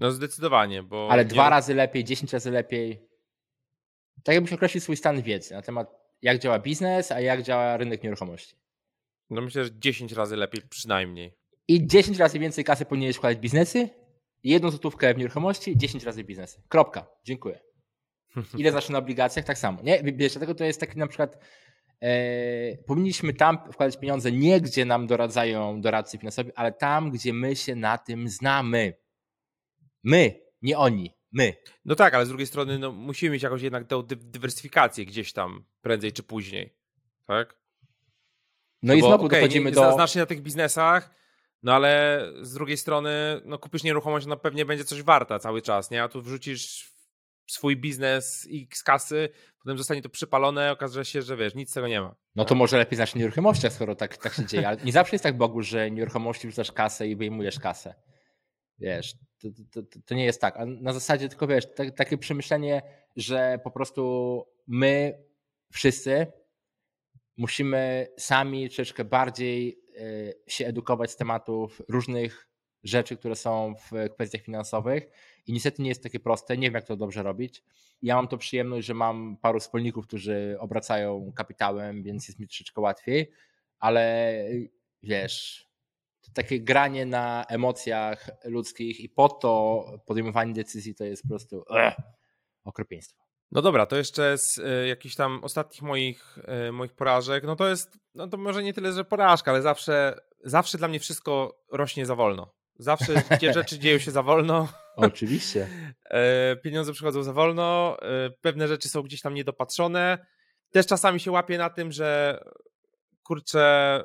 [0.00, 1.08] No zdecydowanie, bo...
[1.10, 3.08] Ale dwa razy lepiej, dziesięć razy lepiej.
[4.24, 8.02] Tak jakbyś określił swój stan wiedzy na temat jak działa biznes, a jak działa rynek
[8.02, 8.56] nieruchomości.
[9.30, 11.34] No myślę, że 10 razy lepiej przynajmniej.
[11.68, 13.88] I 10 razy więcej kasy powinieneś wkładać w biznesy,
[14.44, 16.62] jedną złotówkę w nieruchomości, 10 razy w biznesy.
[16.68, 17.06] Kropka.
[17.24, 17.60] Dziękuję.
[18.58, 19.44] Ile znaczy na obligacjach?
[19.44, 19.82] Tak samo.
[19.82, 20.02] Nie?
[20.02, 21.38] Wiesz, dlatego to jest taki na przykład
[22.00, 27.56] e, powinniśmy tam wkładać pieniądze nie gdzie nam doradzają doradcy finansowi, ale tam, gdzie my
[27.56, 28.94] się na tym znamy.
[30.02, 31.54] My, nie oni my.
[31.84, 35.64] No tak, ale z drugiej strony no, musimy mieć jakąś jednak tę dywersyfikację gdzieś tam
[35.80, 36.76] prędzej czy później,
[37.26, 37.56] tak?
[38.82, 39.92] No, no i bo, znowu okay, dochodzimy nie, do...
[39.92, 41.10] Znasz się na tych biznesach,
[41.62, 45.90] no ale z drugiej strony no kupisz nieruchomość, no pewnie będzie coś warta cały czas,
[45.90, 46.02] nie?
[46.02, 46.94] A tu wrzucisz
[47.46, 51.74] swój biznes i z kasy, potem zostanie to przypalone, okaże się, że wiesz, nic z
[51.74, 52.14] tego nie ma.
[52.36, 54.68] No to może lepiej zacząć nieruchomościach, skoro tak, tak się dzieje.
[54.68, 57.94] Ale nie zawsze jest tak, Bogu, że nieruchomości wrzucasz kasę i wyjmujesz kasę.
[58.78, 60.56] Wiesz, to, to, to, to nie jest tak.
[60.56, 62.82] A na zasadzie tylko wiesz, tak, takie przemyślenie,
[63.16, 65.24] że po prostu my
[65.72, 66.26] wszyscy
[67.36, 72.48] musimy sami troszeczkę bardziej e, się edukować z tematów różnych
[72.82, 75.06] rzeczy, które są w kwestiach finansowych
[75.46, 77.62] i niestety nie jest takie proste, nie wiem jak to dobrze robić.
[78.02, 82.80] Ja mam to przyjemność, że mam paru wspólników, którzy obracają kapitałem, więc jest mi troszeczkę
[82.80, 83.30] łatwiej,
[83.78, 84.34] ale
[85.02, 85.68] wiesz,
[86.34, 91.94] takie granie na emocjach ludzkich i po to podejmowanie decyzji to jest po prostu ugh,
[92.64, 93.24] okropieństwo.
[93.50, 97.68] No dobra, to jeszcze z y, jakichś tam ostatnich moich, y, moich porażek, no to
[97.68, 102.06] jest, no to może nie tyle, że porażka, ale zawsze, zawsze dla mnie wszystko rośnie
[102.06, 102.54] za wolno.
[102.78, 104.68] Zawsze te rzeczy dzieją się za wolno.
[104.96, 105.68] Oczywiście.
[106.04, 110.26] E, pieniądze przychodzą za wolno, e, pewne rzeczy są gdzieś tam niedopatrzone.
[110.70, 112.40] Też czasami się łapię na tym, że
[113.22, 114.04] kurczę,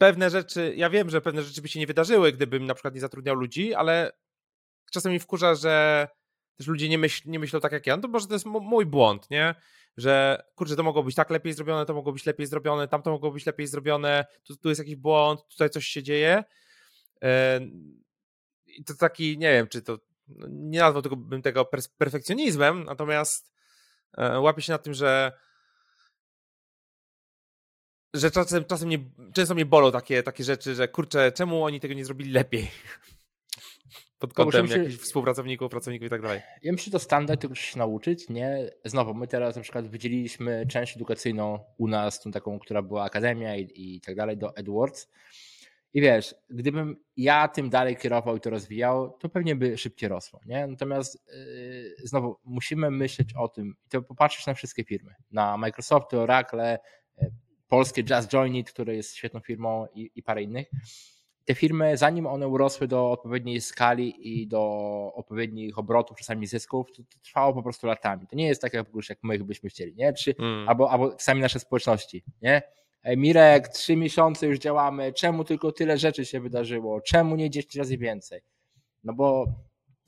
[0.00, 3.00] pewne rzeczy, ja wiem, że pewne rzeczy by się nie wydarzyły, gdybym na przykład nie
[3.00, 4.12] zatrudniał ludzi, ale
[4.92, 6.08] czasem mi wkurza, że
[6.56, 7.96] też ludzie nie, myśl, nie myślą tak jak ja.
[7.96, 9.54] No to może to jest mój błąd, nie?
[9.96, 13.10] Że kurczę, to mogło być tak lepiej zrobione, to mogło być lepiej zrobione, tam to
[13.10, 16.44] mogło być lepiej zrobione, tu, tu jest jakiś błąd, tutaj coś się dzieje.
[18.66, 23.52] I to taki, nie wiem, czy to, no, nie nazwałbym tego perfekcjonizmem, natomiast
[24.18, 25.32] e, łapię się na tym, że
[28.14, 28.98] że czasem, czasem mnie,
[29.34, 32.70] często mnie bolą takie, takie rzeczy, że kurczę, czemu oni tego nie zrobili lepiej?
[34.18, 36.40] Pod kątem się, jakichś współpracowników, pracowników i tak dalej.
[36.62, 38.70] Ja myślę, że to standard, tego się nauczyć, nie?
[38.84, 43.56] Znowu, my teraz na przykład wydzieliliśmy część edukacyjną u nas, tą taką, która była akademia
[43.56, 45.08] i, i tak dalej, do Edwards
[45.94, 50.40] i wiesz, gdybym ja tym dalej kierował i to rozwijał, to pewnie by szybciej rosło.
[50.46, 50.66] Nie?
[50.66, 55.14] Natomiast yy, znowu musimy myśleć o tym i to popatrzeć na wszystkie firmy.
[55.30, 56.78] Na Microsoft, Oracle,
[57.22, 57.30] yy,
[57.70, 60.70] polskie Just Join It, które jest świetną firmą i, i parę innych.
[61.44, 64.62] Te firmy, zanim one urosły do odpowiedniej skali i do
[65.14, 68.26] odpowiednich obrotów, czasami zysków, to, to trwało po prostu latami.
[68.26, 70.12] To nie jest tak, jak, jak my byśmy chcieli, nie?
[70.12, 70.68] Czy, mm.
[70.68, 72.24] albo, albo sami nasze społeczności.
[72.42, 72.62] Nie?
[73.16, 77.98] Mirek, trzy miesiące już działamy, czemu tylko tyle rzeczy się wydarzyło, czemu nie 10 razy
[77.98, 78.40] więcej?
[79.04, 79.46] No bo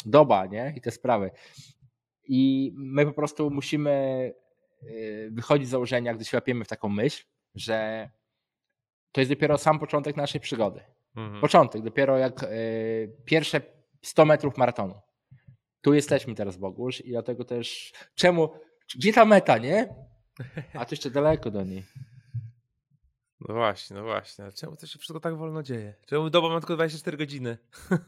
[0.07, 0.75] doba, nie?
[0.77, 1.31] I te sprawy.
[2.25, 3.91] I my po prostu musimy
[4.83, 8.11] y, wychodzić z założenia, gdy się łapiemy w taką myśl, że
[9.13, 10.81] to jest dopiero sam początek naszej przygody.
[11.17, 11.41] Mhm.
[11.41, 13.61] Początek, dopiero jak y, pierwsze
[14.03, 15.01] 100 metrów maratonu.
[15.81, 18.51] Tu jesteśmy teraz, Bogusz, i dlatego też czemu,
[18.97, 19.95] gdzie ta meta, nie?
[20.75, 21.85] A to jeszcze daleko do niej.
[23.49, 24.53] No właśnie, no właśnie.
[24.53, 25.95] Czemu to się wszystko tak wolno dzieje?
[26.07, 27.59] Czemu doba ma tylko 24 godziny?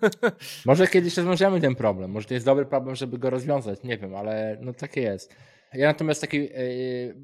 [0.66, 2.10] Może kiedyś rozwiążemy ten problem.
[2.10, 3.82] Może to jest dobry problem, żeby go rozwiązać.
[3.82, 5.36] Nie wiem, ale no takie jest.
[5.74, 7.16] Ja natomiast taki, yy,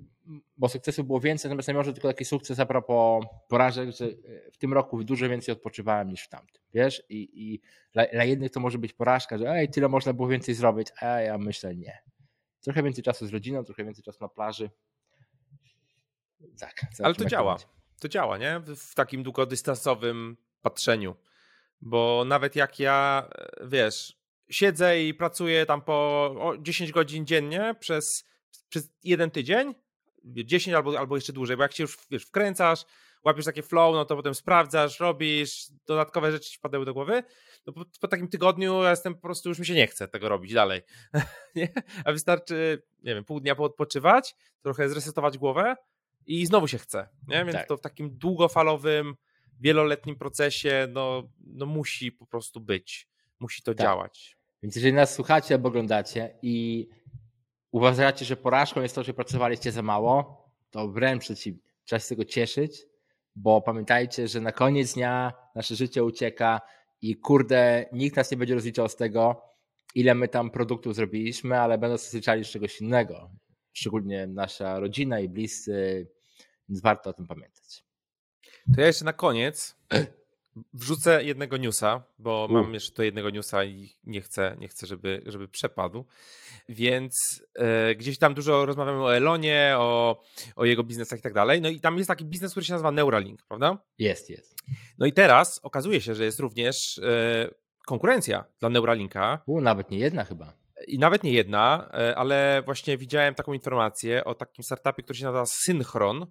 [0.56, 4.08] bo sukcesu było więcej, natomiast nie może tylko taki sukces a propos porażek, że
[4.52, 6.62] w tym roku dużo więcej odpoczywałem niż w tamtym.
[6.74, 7.02] Wiesz?
[7.08, 7.60] I, i
[7.92, 11.06] dla, dla jednych to może być porażka, że ej, tyle można było więcej zrobić, a
[11.06, 12.02] ja myślę nie.
[12.60, 14.70] Trochę więcej czasu z rodziną, trochę więcej czasu na plaży.
[16.58, 16.74] Tak.
[17.02, 17.58] Ale to działa
[18.00, 18.60] to działa, nie?
[18.76, 21.16] W takim długodystansowym patrzeniu.
[21.80, 24.16] Bo nawet jak ja, e, wiesz,
[24.50, 28.24] siedzę i pracuję tam po 10 godzin dziennie przez,
[28.68, 29.74] przez jeden tydzień,
[30.24, 32.84] 10 albo, albo jeszcze dłużej, bo jak się już wiesz, wkręcasz,
[33.24, 37.22] łapiesz takie flow, no to potem sprawdzasz, robisz, dodatkowe rzeczy ci wpadają do głowy,
[37.64, 40.28] to po, po, takim tygodniu ja jestem po prostu, już mi się nie chce tego
[40.28, 40.82] robić dalej.
[41.56, 41.68] nie?
[42.04, 45.76] A wystarczy, nie wiem, pół dnia poodpoczywać, trochę zresetować głowę
[46.26, 47.08] i znowu się chce.
[47.28, 47.44] Nie?
[47.44, 47.68] Więc tak.
[47.68, 49.14] to w takim długofalowym,
[49.60, 53.08] wieloletnim procesie no, no musi po prostu być.
[53.40, 53.86] Musi to tak.
[53.86, 54.36] działać.
[54.62, 56.88] Więc jeżeli nas słuchacie albo oglądacie i
[57.72, 61.62] uważacie, że porażką jest to, że pracowaliście za mało, to wręcz przeciwnie.
[61.85, 62.87] Trzeba się z tego cieszyć,
[63.37, 66.61] bo pamiętajcie, że na koniec dnia nasze życie ucieka
[67.02, 69.42] i kurde, nikt nas nie będzie rozliczał z tego,
[69.94, 73.30] ile my tam produktów zrobiliśmy, ale będą się rozliczali z czegoś innego
[73.72, 76.09] szczególnie nasza rodzina i bliscy,
[76.68, 77.85] więc warto o tym pamiętać.
[78.74, 79.76] To ja jeszcze na koniec
[80.75, 82.53] wrzucę jednego newsa, bo U.
[82.53, 86.05] mam jeszcze to jednego newsa i nie chcę, nie chcę żeby, żeby przepadł.
[86.68, 87.14] Więc
[87.55, 90.23] e, gdzieś tam dużo rozmawiamy o Elonie, o,
[90.57, 91.61] o jego biznesach i tak dalej.
[91.61, 93.79] No i tam jest taki biznes, który się nazywa Neuralink, prawda?
[93.98, 94.56] Jest, jest.
[94.98, 97.50] No i teraz okazuje się, że jest również e,
[97.87, 99.42] konkurencja dla Neuralinka.
[99.46, 104.25] U, nawet nie jedna chyba i nawet nie jedna, e, ale właśnie widziałem taką informację
[104.25, 106.27] o takim startupie, który się nazywa Synchron,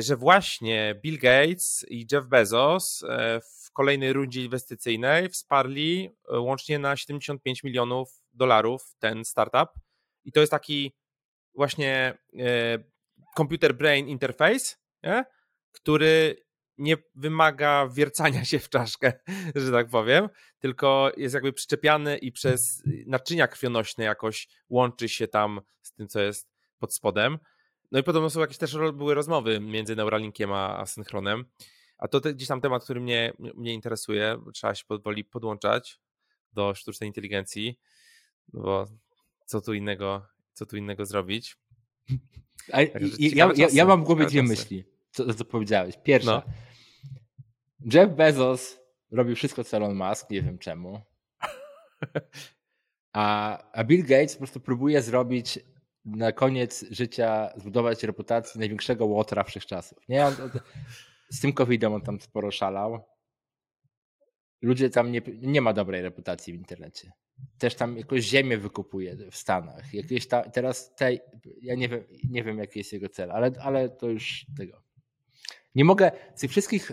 [0.00, 6.96] że właśnie Bill Gates i Jeff Bezos e, w kolejnej rundzie inwestycyjnej wsparli łącznie na
[6.96, 9.68] 75 milionów dolarów ten startup
[10.24, 10.92] i to jest taki
[11.54, 12.78] właśnie e,
[13.36, 15.24] computer brain interface, nie?
[15.72, 16.46] który
[16.78, 19.12] nie wymaga wiercania się w czaszkę,
[19.54, 25.60] że tak powiem, tylko jest jakby przyczepiany i przez naczynia krwionośne jakoś łączy się tam
[25.82, 26.48] z tym, co jest
[26.78, 27.38] pod spodem.
[27.92, 31.44] No i podobno są jakieś też były rozmowy między Neuralinkiem a, a Synchronem.
[31.98, 36.00] A to te, gdzieś tam temat, który mnie, mnie interesuje, trzeba się powoli podłączać
[36.52, 37.78] do sztucznej inteligencji,
[38.52, 38.86] no bo
[39.46, 41.56] co tu innego, co tu innego zrobić.
[42.72, 42.80] A,
[43.18, 45.94] ja, ja, ja, mam w głowie dwie myśli, co, co powiedziałeś.
[46.02, 46.52] Pierwsza, no.
[47.92, 48.78] Jeff Bezos
[49.10, 51.00] robi wszystko, co Elon Musk, nie wiem czemu.
[53.12, 55.58] A, a Bill Gates po prostu próbuje zrobić
[56.06, 59.98] na koniec życia, zbudować reputację największego łotra wszechczasów.
[60.08, 60.26] Nie?
[60.26, 60.50] On, on,
[61.30, 63.04] z tym COVID-em on tam sporo szalał.
[64.62, 67.12] Ludzie tam nie, nie ma dobrej reputacji w internecie.
[67.58, 69.94] Też tam jakąś ziemię wykupuje w Stanach.
[69.94, 71.12] Jakieś ta, teraz te,
[71.62, 74.82] ja nie wiem, nie wiem, jaki jest jego cel, ale, ale to już tego.
[75.74, 76.92] Nie mogę, z tych wszystkich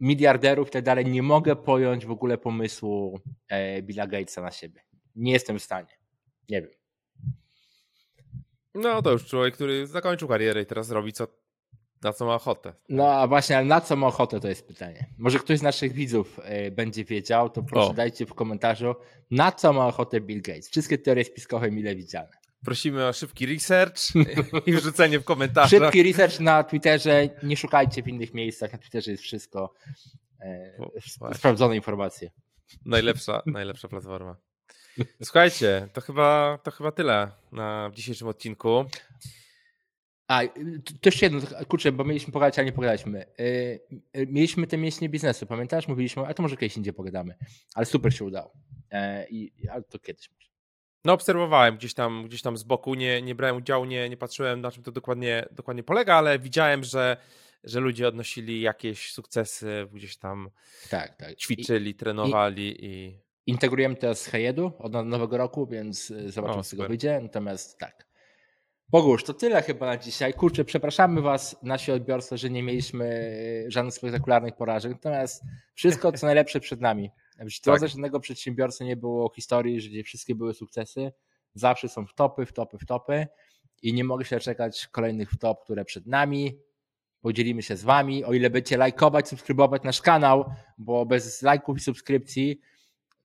[0.00, 4.80] miliarderów i tak dalej, nie mogę pojąć w ogóle pomysłu e, Billa Gatesa na siebie.
[5.14, 5.98] Nie jestem w stanie.
[6.48, 6.70] Nie wiem.
[8.74, 11.26] No to już człowiek, który zakończył karierę i teraz robi co,
[12.02, 12.74] na co ma ochotę.
[12.88, 15.06] No a właśnie, ale na co ma ochotę to jest pytanie.
[15.18, 17.94] Może ktoś z naszych widzów e, będzie wiedział, to proszę o.
[17.94, 18.94] dajcie w komentarzu,
[19.30, 20.68] na co ma ochotę Bill Gates.
[20.68, 22.30] Wszystkie teorie spiskowe mile widziane.
[22.64, 24.00] Prosimy o szybki research
[24.66, 25.70] i wrzucenie w komentarzach.
[25.80, 27.28] Szybki research na Twitterze.
[27.42, 28.72] Nie szukajcie w innych miejscach.
[28.72, 29.74] Na Twitterze jest wszystko.
[30.40, 30.76] E,
[31.34, 32.30] sprawdzone informacje.
[32.84, 34.36] Najlepsza, najlepsza platforma.
[35.22, 38.84] Słuchajcie, to chyba, to chyba tyle na dzisiejszym odcinku.
[40.28, 40.40] A,
[40.84, 43.26] to jeszcze jedno, kurczę, bo mieliśmy pogadać, a nie pogadaliśmy.
[44.14, 45.88] Yy, mieliśmy te mięśnie biznesu, pamiętasz?
[45.88, 47.34] Mówiliśmy, a to może kiedyś indziej pogadamy.
[47.74, 48.52] Ale super się udało.
[48.92, 48.98] Yy,
[49.30, 50.48] i, ale to kiedyś może.
[51.04, 54.60] No obserwowałem gdzieś tam, gdzieś tam z boku, nie, nie brałem udziału, nie, nie patrzyłem
[54.60, 57.16] na czym to dokładnie, dokładnie polega, ale widziałem, że,
[57.64, 60.50] że ludzie odnosili jakieś sukcesy, gdzieś tam
[60.90, 61.36] tak, tak.
[61.36, 63.23] ćwiczyli, I, trenowali i, i...
[63.46, 67.20] Integrujemy to z Hejedu od nowego roku, więc y, zobaczymy, o, co tego wyjdzie.
[67.22, 68.06] Natomiast tak.
[68.88, 70.34] Bogusz, to tyle chyba na dzisiaj.
[70.34, 73.04] Kurczę, przepraszamy Was, nasi odbiorcy, że nie mieliśmy
[73.66, 74.92] y, żadnych spektakularnych porażek.
[74.92, 75.42] Natomiast
[75.74, 77.10] wszystko, co najlepsze przed nami.
[77.38, 77.88] W drodze tak.
[77.88, 81.12] żadnego przedsiębiorcy nie było historii, że wszystkie były sukcesy.
[81.54, 83.26] Zawsze są w topy, w topy, w topy
[83.82, 86.58] i nie mogę się czekać kolejnych w top, które przed nami.
[87.20, 88.24] Podzielimy się z Wami.
[88.24, 90.44] O ile będziecie lajkować, subskrybować nasz kanał,
[90.78, 92.60] bo bez lajków i subskrypcji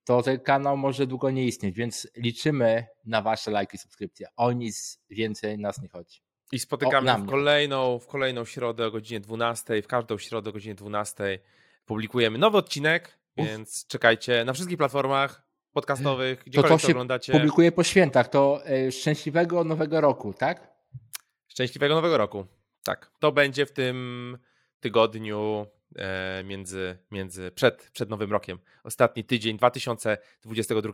[0.10, 4.28] to ten kanał może długo nie istnieć, więc liczymy na Wasze lajki i subskrypcje.
[4.36, 6.22] O nic więcej nas nie chodzi.
[6.52, 9.82] I spotykamy o, w kolejną, w kolejną środę o godzinie 12.
[9.82, 11.40] W każdą środę o godzinie 12
[11.86, 15.44] publikujemy nowy odcinek więc czekajcie na wszystkich platformach
[15.74, 17.34] podcastowych, gdziekolwiek to, to, to oglądacie.
[17.34, 18.30] publikuje po świętach.
[18.30, 20.74] To e, szczęśliwego nowego roku, tak?
[21.48, 22.46] Szczęśliwego nowego roku.
[22.84, 23.12] Tak.
[23.20, 24.38] To będzie w tym
[24.80, 25.68] tygodniu
[26.44, 28.60] między, między przed, przed Nowym Rokiem.
[28.84, 30.94] Ostatni tydzień 2022.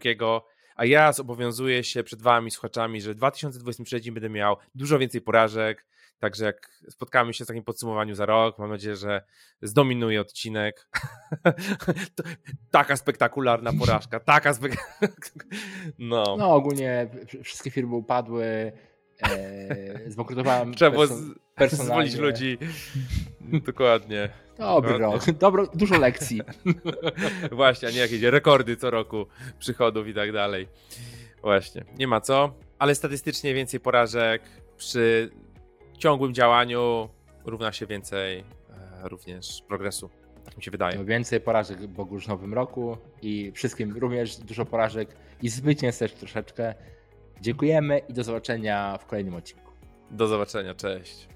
[0.75, 5.85] A ja zobowiązuję się przed Wami, słuchaczami, że w 2023 będę miał dużo więcej porażek,
[6.19, 9.21] Także jak spotkamy się w takim podsumowaniu za rok, mam nadzieję, że
[9.61, 10.89] zdominuje odcinek.
[12.71, 15.15] taka spektakularna porażka, taka spektakularna.
[15.99, 16.35] No.
[16.37, 17.09] no ogólnie
[17.43, 18.71] wszystkie firmy upadły,
[19.21, 21.07] e, zbankrutowałem Trzeba było
[21.69, 22.57] zwolić ludzi.
[23.67, 24.29] Dokładnie.
[24.57, 26.41] Dobry rok, Dobro, dużo lekcji.
[27.51, 29.25] Właśnie, a nie jakieś rekordy co roku
[29.59, 30.67] przychodów i tak dalej.
[31.41, 34.41] Właśnie, nie ma co, ale statystycznie więcej porażek
[34.77, 35.29] przy
[35.97, 37.09] ciągłym działaniu
[37.45, 38.43] równa się więcej e,
[39.09, 40.09] również progresu.
[40.45, 40.97] Tak mi się wydaje.
[40.97, 46.13] No więcej porażek Bogu w nowym roku i wszystkim również dużo porażek i zwycięstw też
[46.13, 46.75] troszeczkę.
[47.41, 49.71] Dziękujemy i do zobaczenia w kolejnym odcinku.
[50.11, 51.34] Do zobaczenia, cześć.